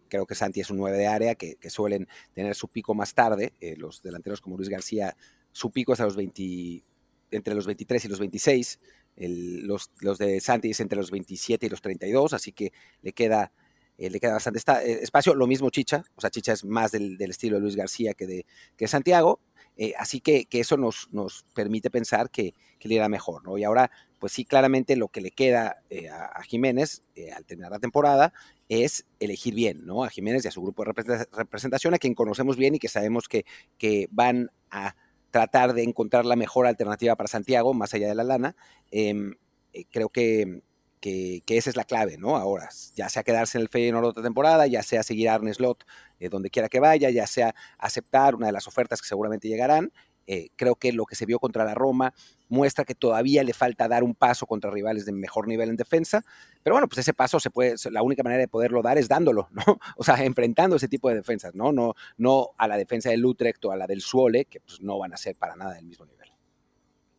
creo 0.07 0.25
que 0.25 0.35
Santi 0.35 0.61
es 0.61 0.69
un 0.69 0.77
9 0.77 0.97
de 0.97 1.07
área, 1.07 1.35
que, 1.35 1.57
suelen 1.69 2.07
tener 2.33 2.55
su 2.55 2.69
pico 2.69 2.93
más 2.93 3.13
tarde. 3.13 3.53
Eh, 3.59 3.75
los 3.77 4.01
delanteros 4.01 4.39
como 4.39 4.55
Luis 4.55 4.69
García, 4.69 5.17
su 5.51 5.71
pico 5.71 5.91
es 5.91 5.99
a 5.99 6.05
los 6.05 6.15
20, 6.15 6.83
entre 7.31 7.55
los 7.55 7.65
23 7.65 8.05
y 8.05 8.07
los 8.07 8.19
26. 8.19 8.79
los, 9.17 9.91
los, 9.99 10.17
de 10.17 10.39
Santi 10.39 10.71
es 10.71 10.79
entre 10.79 10.97
los 10.97 11.11
27 11.11 11.65
y 11.65 11.69
los 11.69 11.81
32, 11.81 12.33
así 12.33 12.51
que 12.51 12.71
le 13.01 13.13
queda, 13.13 13.51
eh, 13.97 14.09
le 14.09 14.19
queda 14.19 14.33
bastante 14.33 14.59
eh, 14.59 14.99
espacio. 15.01 15.33
Lo 15.33 15.47
mismo 15.47 15.69
Chicha, 15.69 16.03
o 16.15 16.21
sea, 16.21 16.29
Chicha 16.29 16.53
es 16.53 16.65
más 16.65 16.91
del, 16.91 17.19
estilo 17.21 17.57
de 17.57 17.61
Luis 17.61 17.75
García 17.75 18.13
que 18.13 18.27
de, 18.27 18.45
que 18.75 18.87
Santiago. 18.87 19.39
Eh, 19.77 19.93
así 19.97 20.19
que, 20.19 20.45
que, 20.45 20.59
eso 20.59 20.75
nos, 20.75 21.07
nos 21.11 21.45
permite 21.55 21.89
pensar 21.89 22.29
que, 22.29 22.53
que, 22.77 22.89
le 22.89 22.95
irá 22.95 23.07
mejor, 23.07 23.43
¿no? 23.45 23.57
Y 23.57 23.63
ahora, 23.63 23.89
pues 24.19 24.33
sí, 24.33 24.43
claramente 24.43 24.97
lo 24.97 25.07
que 25.07 25.21
le 25.21 25.31
queda 25.31 25.81
a, 26.11 26.43
Jiménez 26.43 27.03
al 27.33 27.45
terminar 27.45 27.71
la 27.71 27.79
temporada 27.79 28.33
es 28.67 29.05
elegir 29.19 29.55
bien, 29.55 29.85
¿no? 29.85 30.03
A 30.03 30.09
Jiménez 30.09 30.43
y 30.43 30.49
a 30.49 30.51
su 30.51 30.61
grupo 30.61 30.83
de 30.83 31.25
representación, 31.31 31.93
a 31.93 31.99
quien 31.99 32.13
conocemos 32.13 32.57
bien 32.57 32.75
y 32.75 32.79
que 32.79 32.89
sabemos 32.89 33.29
que, 33.29 33.45
que 33.77 34.07
van 34.11 34.51
a 34.69 34.95
tratar 35.31 35.73
de 35.73 35.83
encontrar 35.83 36.25
la 36.25 36.35
mejor 36.35 36.67
alternativa 36.67 37.15
para 37.15 37.27
Santiago, 37.27 37.73
más 37.73 37.93
allá 37.93 38.07
de 38.07 38.15
la 38.15 38.23
lana. 38.23 38.55
Em, 38.91 39.35
eh, 39.73 39.85
creo 39.89 40.09
que, 40.09 40.61
que, 41.01 41.41
esa 41.47 41.69
es 41.69 41.75
la 41.75 41.83
clave, 41.83 42.17
¿no? 42.17 42.37
Ahora, 42.37 42.69
ya 42.95 43.09
sea 43.09 43.23
quedarse 43.23 43.57
en 43.57 43.63
el 43.63 43.69
Feyenoord 43.69 44.05
otra 44.05 44.23
temporada, 44.23 44.67
ya 44.67 44.83
sea 44.83 45.03
seguir 45.03 45.29
a 45.29 45.35
Arne 45.35 45.53
Slot 45.53 45.85
eh, 46.19 46.29
donde 46.29 46.51
quiera 46.51 46.69
que 46.69 46.79
vaya, 46.79 47.09
ya 47.09 47.25
sea 47.25 47.55
aceptar 47.79 48.35
una 48.35 48.45
de 48.47 48.51
las 48.51 48.67
ofertas 48.67 49.01
que 49.01 49.07
seguramente 49.07 49.47
llegarán, 49.47 49.91
eh, 50.33 50.49
creo 50.55 50.75
que 50.75 50.93
lo 50.93 51.05
que 51.05 51.17
se 51.17 51.25
vio 51.25 51.39
contra 51.39 51.65
la 51.65 51.73
Roma 51.73 52.13
muestra 52.47 52.85
que 52.85 52.95
todavía 52.95 53.43
le 53.43 53.51
falta 53.51 53.89
dar 53.89 54.01
un 54.01 54.15
paso 54.15 54.45
contra 54.45 54.71
rivales 54.71 55.05
de 55.05 55.11
mejor 55.11 55.45
nivel 55.45 55.67
en 55.67 55.75
defensa, 55.75 56.23
pero 56.63 56.73
bueno, 56.75 56.87
pues 56.87 56.99
ese 56.99 57.13
paso 57.13 57.37
se 57.41 57.49
puede, 57.49 57.75
la 57.91 58.01
única 58.01 58.23
manera 58.23 58.39
de 58.39 58.47
poderlo 58.47 58.81
dar 58.81 58.97
es 58.97 59.09
dándolo, 59.09 59.49
¿no? 59.51 59.61
O 59.97 60.05
sea, 60.05 60.23
enfrentando 60.23 60.77
ese 60.77 60.87
tipo 60.87 61.09
de 61.09 61.15
defensas, 61.15 61.53
¿no? 61.53 61.73
No, 61.73 61.95
no 62.15 62.51
a 62.57 62.69
la 62.69 62.77
defensa 62.77 63.09
del 63.09 63.25
Utrecht 63.25 63.65
o 63.65 63.73
a 63.73 63.75
la 63.75 63.87
del 63.87 63.99
Suole, 63.99 64.45
que 64.45 64.61
pues 64.61 64.79
no 64.79 64.97
van 64.97 65.13
a 65.13 65.17
ser 65.17 65.35
para 65.35 65.57
nada 65.57 65.73
del 65.73 65.83
mismo 65.83 66.05
nivel. 66.05 66.29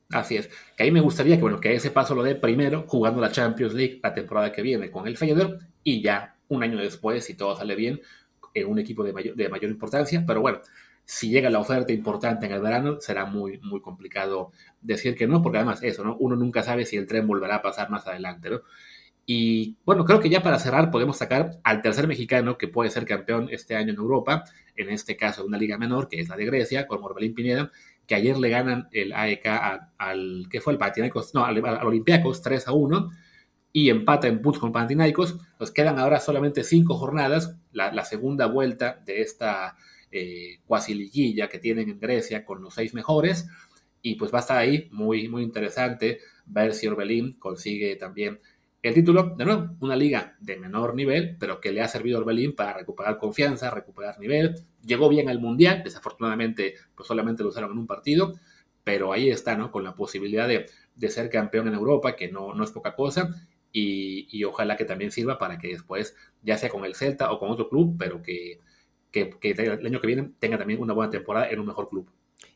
Así 0.08 0.38
es. 0.38 0.48
Que 0.74 0.84
ahí 0.84 0.90
me 0.90 1.00
gustaría 1.00 1.36
que, 1.36 1.42
bueno, 1.42 1.60
que 1.60 1.74
ese 1.74 1.90
paso 1.90 2.14
lo 2.14 2.22
dé 2.22 2.34
primero 2.34 2.86
jugando 2.86 3.20
la 3.20 3.30
Champions 3.30 3.74
League 3.74 4.00
la 4.02 4.14
temporada 4.14 4.50
que 4.52 4.62
viene 4.62 4.90
con 4.90 5.06
el 5.06 5.18
Feyenoord 5.18 5.58
y 5.84 6.00
ya 6.00 6.38
un 6.48 6.62
año 6.62 6.78
después, 6.78 7.26
si 7.26 7.34
todo 7.34 7.54
sale 7.56 7.74
bien, 7.74 8.00
en 8.54 8.68
un 8.68 8.78
equipo 8.78 9.04
de 9.04 9.12
mayor, 9.12 9.36
de 9.36 9.50
mayor 9.50 9.70
importancia. 9.70 10.24
Pero 10.26 10.40
bueno, 10.40 10.62
si 11.12 11.28
llega 11.28 11.50
la 11.50 11.58
oferta 11.58 11.92
importante 11.92 12.46
en 12.46 12.52
el 12.52 12.62
verano, 12.62 12.98
será 12.98 13.26
muy, 13.26 13.58
muy 13.58 13.82
complicado 13.82 14.50
decir 14.80 15.14
que 15.14 15.26
no, 15.26 15.42
porque 15.42 15.58
además 15.58 15.82
eso, 15.82 16.02
¿no? 16.02 16.16
Uno 16.16 16.36
nunca 16.36 16.62
sabe 16.62 16.86
si 16.86 16.96
el 16.96 17.06
tren 17.06 17.26
volverá 17.26 17.56
a 17.56 17.62
pasar 17.62 17.90
más 17.90 18.06
adelante, 18.06 18.48
¿no? 18.48 18.62
Y 19.26 19.76
bueno, 19.84 20.06
creo 20.06 20.20
que 20.20 20.30
ya 20.30 20.42
para 20.42 20.58
cerrar 20.58 20.90
podemos 20.90 21.18
sacar 21.18 21.60
al 21.64 21.82
tercer 21.82 22.08
mexicano 22.08 22.56
que 22.56 22.66
puede 22.66 22.88
ser 22.88 23.04
campeón 23.04 23.48
este 23.50 23.76
año 23.76 23.92
en 23.92 23.98
Europa, 23.98 24.44
en 24.74 24.88
este 24.88 25.14
caso 25.18 25.44
una 25.44 25.58
liga 25.58 25.76
menor, 25.76 26.08
que 26.08 26.18
es 26.18 26.30
la 26.30 26.36
de 26.36 26.46
Grecia, 26.46 26.86
con 26.86 27.02
Morbelín 27.02 27.34
Pineda, 27.34 27.70
que 28.06 28.14
ayer 28.14 28.38
le 28.38 28.48
ganan 28.48 28.88
el 28.90 29.12
AEK 29.12 29.46
al, 29.98 30.46
¿qué 30.50 30.62
fue? 30.62 30.72
El 30.72 30.78
Panathinaikos, 30.78 31.34
no, 31.34 31.44
al, 31.44 31.62
al 31.62 31.86
Olympiacos 31.86 32.40
3 32.40 32.68
a 32.68 32.72
1, 32.72 33.10
y 33.74 33.90
empata 33.90 34.28
en 34.28 34.40
puntos 34.40 34.62
con 34.62 34.72
Panathinaikos. 34.72 35.38
Nos 35.60 35.72
quedan 35.72 35.98
ahora 35.98 36.20
solamente 36.20 36.64
cinco 36.64 36.94
jornadas, 36.94 37.58
la, 37.70 37.92
la 37.92 38.06
segunda 38.06 38.46
vuelta 38.46 39.02
de 39.04 39.20
esta 39.20 39.76
eh, 40.12 40.60
cuasi 40.66 40.94
liguilla 40.94 41.48
que 41.48 41.58
tienen 41.58 41.88
en 41.88 41.98
Grecia 41.98 42.44
con 42.44 42.62
los 42.62 42.74
seis 42.74 42.94
mejores. 42.94 43.48
Y 44.02 44.16
pues 44.16 44.32
va 44.32 44.38
a 44.38 44.40
estar 44.40 44.58
ahí 44.58 44.88
muy, 44.92 45.28
muy 45.28 45.42
interesante 45.42 46.20
ver 46.46 46.74
si 46.74 46.86
Orbelín 46.86 47.38
consigue 47.38 47.96
también 47.96 48.40
el 48.82 48.94
título. 48.94 49.34
De 49.36 49.44
nuevo, 49.44 49.76
una 49.80 49.96
liga 49.96 50.36
de 50.40 50.58
menor 50.58 50.94
nivel, 50.94 51.36
pero 51.38 51.60
que 51.60 51.72
le 51.72 51.80
ha 51.80 51.88
servido 51.88 52.18
a 52.18 52.20
Orbelín 52.20 52.54
para 52.54 52.74
recuperar 52.74 53.18
confianza, 53.18 53.70
recuperar 53.70 54.18
nivel. 54.18 54.56
Llegó 54.84 55.08
bien 55.08 55.28
al 55.28 55.40
Mundial, 55.40 55.82
desafortunadamente 55.84 56.74
pues 56.94 57.06
solamente 57.06 57.42
lo 57.42 57.50
usaron 57.50 57.70
en 57.72 57.78
un 57.78 57.86
partido, 57.86 58.34
pero 58.84 59.12
ahí 59.12 59.30
está, 59.30 59.56
¿no? 59.56 59.70
Con 59.70 59.84
la 59.84 59.94
posibilidad 59.94 60.48
de, 60.48 60.66
ser 61.08 61.30
campeón 61.30 61.68
en 61.68 61.74
Europa, 61.74 62.16
que 62.16 62.30
no, 62.30 62.54
no 62.54 62.64
es 62.64 62.70
poca 62.70 62.94
cosa. 62.94 63.30
Y, 63.72 64.44
ojalá 64.44 64.76
que 64.76 64.84
también 64.84 65.10
sirva 65.10 65.38
para 65.38 65.58
que 65.58 65.68
después, 65.68 66.14
ya 66.42 66.58
sea 66.58 66.68
con 66.68 66.84
el 66.84 66.94
Celta 66.94 67.32
o 67.32 67.38
con 67.38 67.50
otro 67.50 67.68
club, 67.68 67.96
pero 67.98 68.22
que, 68.22 68.60
que, 69.12 69.38
el 69.42 69.86
año 69.86 70.00
que 70.00 70.06
viene 70.06 70.30
tenga 70.38 70.58
también 70.58 70.80
una 70.80 70.94
buena 70.94 71.10
temporada 71.10 71.48
en 71.50 71.60
un 71.60 71.66
mejor 71.66 71.88
club. 71.88 72.10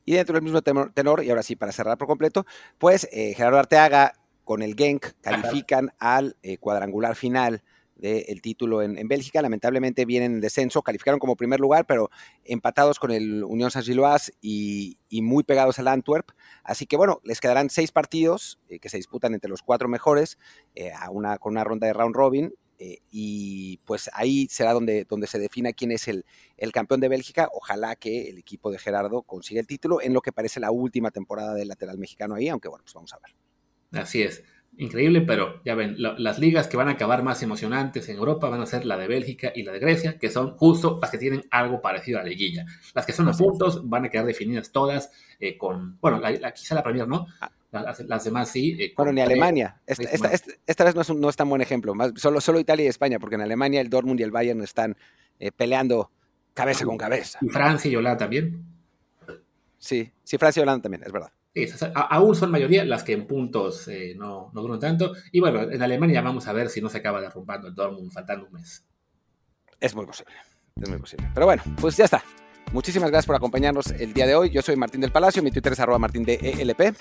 Y 0.05 0.15
dentro 0.15 0.35
del 0.35 0.43
mismo 0.43 0.63
tenor, 0.63 1.23
y 1.23 1.31
ahora 1.31 1.43
sí, 1.43 1.55
para 1.55 1.73
cerrar 1.73 1.99
por 1.99 2.09
completo, 2.09 2.47
pues 2.79 3.09
eh, 3.13 3.35
Gerardo 3.35 3.59
Arteaga 3.59 4.15
con 4.45 4.63
el 4.63 4.75
Genk 4.75 5.07
califican 5.21 5.93
al 5.99 6.37
eh, 6.43 6.59
cuadrangular 6.59 7.17
final 7.17 7.63
del 7.97 8.43
título 8.43 8.83
en, 8.83 9.09
Bélgica. 9.09 9.43
Lamentablemente 9.43 10.05
vienen 10.05 10.35
en 10.35 10.41
descenso, 10.41 10.83
calificaron 10.83 11.19
como 11.19 11.37
primer 11.37 11.61
lugar, 11.61 11.87
pero 11.87 12.11
empatados 12.45 12.99
con 12.99 13.11
el 13.11 13.43
Unión 13.43 13.71
Saint-Gilloise 13.71 14.33
y, 14.41 14.99
muy 15.23 15.45
pegados 15.45 15.79
al 15.79 15.89
Antwerp. 15.89 16.29
Así 16.63 16.87
que 16.87 16.97
bueno, 16.97 17.21
les 17.25 17.41
quedarán 17.41 17.71
seis 17.71 17.91
partidos 17.91 18.61
eh, 18.69 18.79
que 18.79 18.89
se 18.89 18.99
disputan 18.99 19.35
entre 19.35 19.51
los 19.51 19.63
cuatro 19.63 19.89
mejores, 19.89 20.39
eh, 20.75 20.93
a 20.93 21.11
una, 21.11 21.39
con 21.39 21.53
una 21.53 21.65
ronda 21.65 21.87
de 21.87 21.95
round 21.95 22.15
robin. 22.15 22.55
Eh, 22.79 22.99
y 23.11 23.79
pues 23.85 24.11
ahí 24.13 24.47
será 24.51 24.73
donde, 24.73 25.05
donde 25.09 25.27
se 25.27 25.39
defina 25.39 25.73
quién 25.73 25.93
es 25.93 26.09
el, 26.09 26.25
el, 26.57 26.73
campeón 26.73 27.01
de 27.01 27.09
Bélgica. 27.09 27.49
Ojalá 27.53 27.97
que 27.97 28.29
el 28.29 28.39
equipo 28.39 28.71
de 28.71 28.79
Gerardo 28.79 29.23
consiga 29.23 29.61
el 29.61 29.67
título 29.67 30.01
en 30.03 30.13
lo 30.13 30.21
que 30.21 30.33
parece 30.33 30.61
la 30.61 30.71
última 30.71 31.11
temporada 31.11 31.55
del 31.55 31.69
lateral 31.69 31.99
mexicano 31.99 32.35
ahí, 32.35 32.49
aunque 32.49 32.69
bueno, 32.69 32.85
pues 32.85 32.95
vamos 32.95 33.13
a 33.15 33.19
ver. 33.19 34.03
Así 34.03 34.23
es 34.23 34.43
increíble, 34.79 35.23
pero 35.23 35.63
ya 35.65 35.75
ven, 35.75 35.97
las 35.99 36.39
ligas 36.39 36.69
que 36.69 36.77
van 36.77 36.89
a 36.89 36.93
acabar 36.93 37.23
más 37.23 37.43
emocionantes 37.43 38.09
en 38.09 38.17
Europa 38.17 38.49
van 38.49 38.61
a 38.61 38.67
ser 38.67 38.85
la 38.85 38.97
de 38.97 39.09
Bélgica 39.09 39.53
y 39.55 39.63
la 39.63 39.73
de 39.73 39.79
Grecia, 39.79 40.19
que 40.19 40.31
son 40.31 40.57
justo 40.57 40.99
las 41.01 41.11
que 41.11 41.19
tienen 41.19 41.45
algo 41.51 41.81
parecido 41.81 42.19
a 42.19 42.23
la 42.23 42.29
liguilla. 42.29 42.67
Las 42.95 43.07
que 43.07 43.13
son 43.13 43.29
a 43.29 43.33
puntos 43.33 43.89
van 43.89 44.05
a 44.05 44.09
quedar 44.11 44.27
definidas 44.27 44.73
todas 44.73 45.11
eh, 45.41 45.57
con, 45.57 45.99
bueno, 46.01 46.19
la, 46.21 46.53
quizá 46.53 46.75
la 46.75 46.83
Premier 46.83 47.09
no, 47.09 47.27
las, 47.71 48.25
demás 48.25 48.51
sí. 48.51 48.77
Eh, 48.79 48.93
bueno, 48.97 49.13
ni 49.13 49.21
Alemania. 49.21 49.81
Esta, 49.87 50.31
esta, 50.67 50.85
vez 50.85 50.95
no 50.95 51.03
es, 51.03 51.11
no 51.11 51.29
es, 51.29 51.37
tan 51.37 51.49
buen 51.49 51.61
ejemplo, 51.63 51.95
más, 51.95 52.13
solo, 52.17 52.41
solo 52.41 52.61
Italia 52.61 52.85
y 52.85 52.89
España, 52.89 53.19
porque 53.19 53.35
en 53.35 53.43
Alemania 53.43 53.81
el 53.81 53.91
Dortmund 53.91 54.21
y 54.21 54.23
el 54.23 54.31
Bayern 54.31 54.63
están 54.63 54.97
eh, 55.39 55.53
peleando 55.53 56.11
cabeza 56.55 56.85
con 56.85 56.97
cabeza. 56.97 57.39
Y 57.43 57.49
Francia 57.49 57.91
y 57.91 57.97
Holanda 57.97 58.19
también. 58.19 58.65
Sí, 59.79 60.11
sí, 60.25 60.39
Francia 60.39 60.61
y 60.61 60.63
Holanda 60.63 60.83
también, 60.83 61.03
es 61.05 61.13
verdad 61.13 61.31
aún 61.95 62.35
son 62.35 62.51
mayoría 62.51 62.85
las 62.85 63.03
que 63.03 63.13
en 63.13 63.27
puntos 63.27 63.89
eh, 63.89 64.15
no, 64.17 64.51
no 64.53 64.61
duran 64.61 64.79
tanto. 64.79 65.13
Y 65.33 65.41
bueno, 65.41 65.63
en 65.63 65.83
Alemania 65.83 66.21
vamos 66.21 66.47
a 66.49 66.53
ver 66.53 66.69
si 66.69 66.81
no 66.81 66.89
se 66.89 66.99
acaba 66.99 67.21
derrumbando 67.21 67.69
el 67.69 67.75
Dortmund 67.75 68.13
faltando 68.13 68.47
un 68.47 68.53
mes. 68.53 68.85
Es 69.81 69.95
muy 69.95 70.07
posible, 70.07 70.35
es 70.81 70.89
muy 70.89 70.99
posible. 70.99 71.29
Pero 71.33 71.47
bueno, 71.47 71.63
pues 71.81 71.97
ya 71.97 72.05
está. 72.05 72.23
Muchísimas 72.73 73.11
gracias 73.11 73.27
por 73.27 73.37
acompañarnos 73.37 73.91
el 73.93 74.13
día 74.13 74.27
de 74.27 74.35
hoy. 74.35 74.51
Yo 74.51 74.61
soy 74.61 74.77
Martín 74.77 75.01
del 75.01 75.13
Palacio, 75.13 75.43
mi 75.43 75.51
Twitter 75.51 75.73
es 75.73 75.81
arroba 75.81 75.99
martín 75.99 76.25
de 76.25 76.35
ELP. 76.35 76.95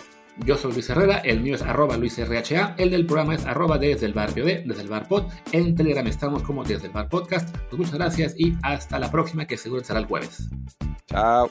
Yo 0.43 0.57
soy 0.57 0.73
Luis 0.73 0.89
Herrera, 0.89 1.19
el 1.19 1.39
mío 1.39 1.55
es 1.55 1.61
arroba 1.61 1.97
luisrha, 1.97 2.75
el 2.77 2.91
del 2.91 3.05
programa 3.05 3.35
es 3.35 3.45
arroba 3.45 3.77
desde 3.77 4.05
el 4.05 4.13
bar 4.13 4.33
desde 4.33 4.81
el 4.81 4.87
bar 4.87 5.07
pod. 5.07 5.25
En 5.51 5.75
Telegram 5.75 6.05
estamos 6.07 6.43
como 6.43 6.63
desde 6.63 6.87
el 6.87 6.93
bar 6.93 7.07
podcast. 7.07 7.55
Pues 7.69 7.79
muchas 7.79 7.95
gracias 7.95 8.35
y 8.37 8.53
hasta 8.61 8.99
la 8.99 9.09
próxima 9.11 9.45
que 9.45 9.57
seguro 9.57 9.83
será 9.83 9.99
el 9.99 10.05
jueves. 10.05 10.49
Chao. 11.07 11.49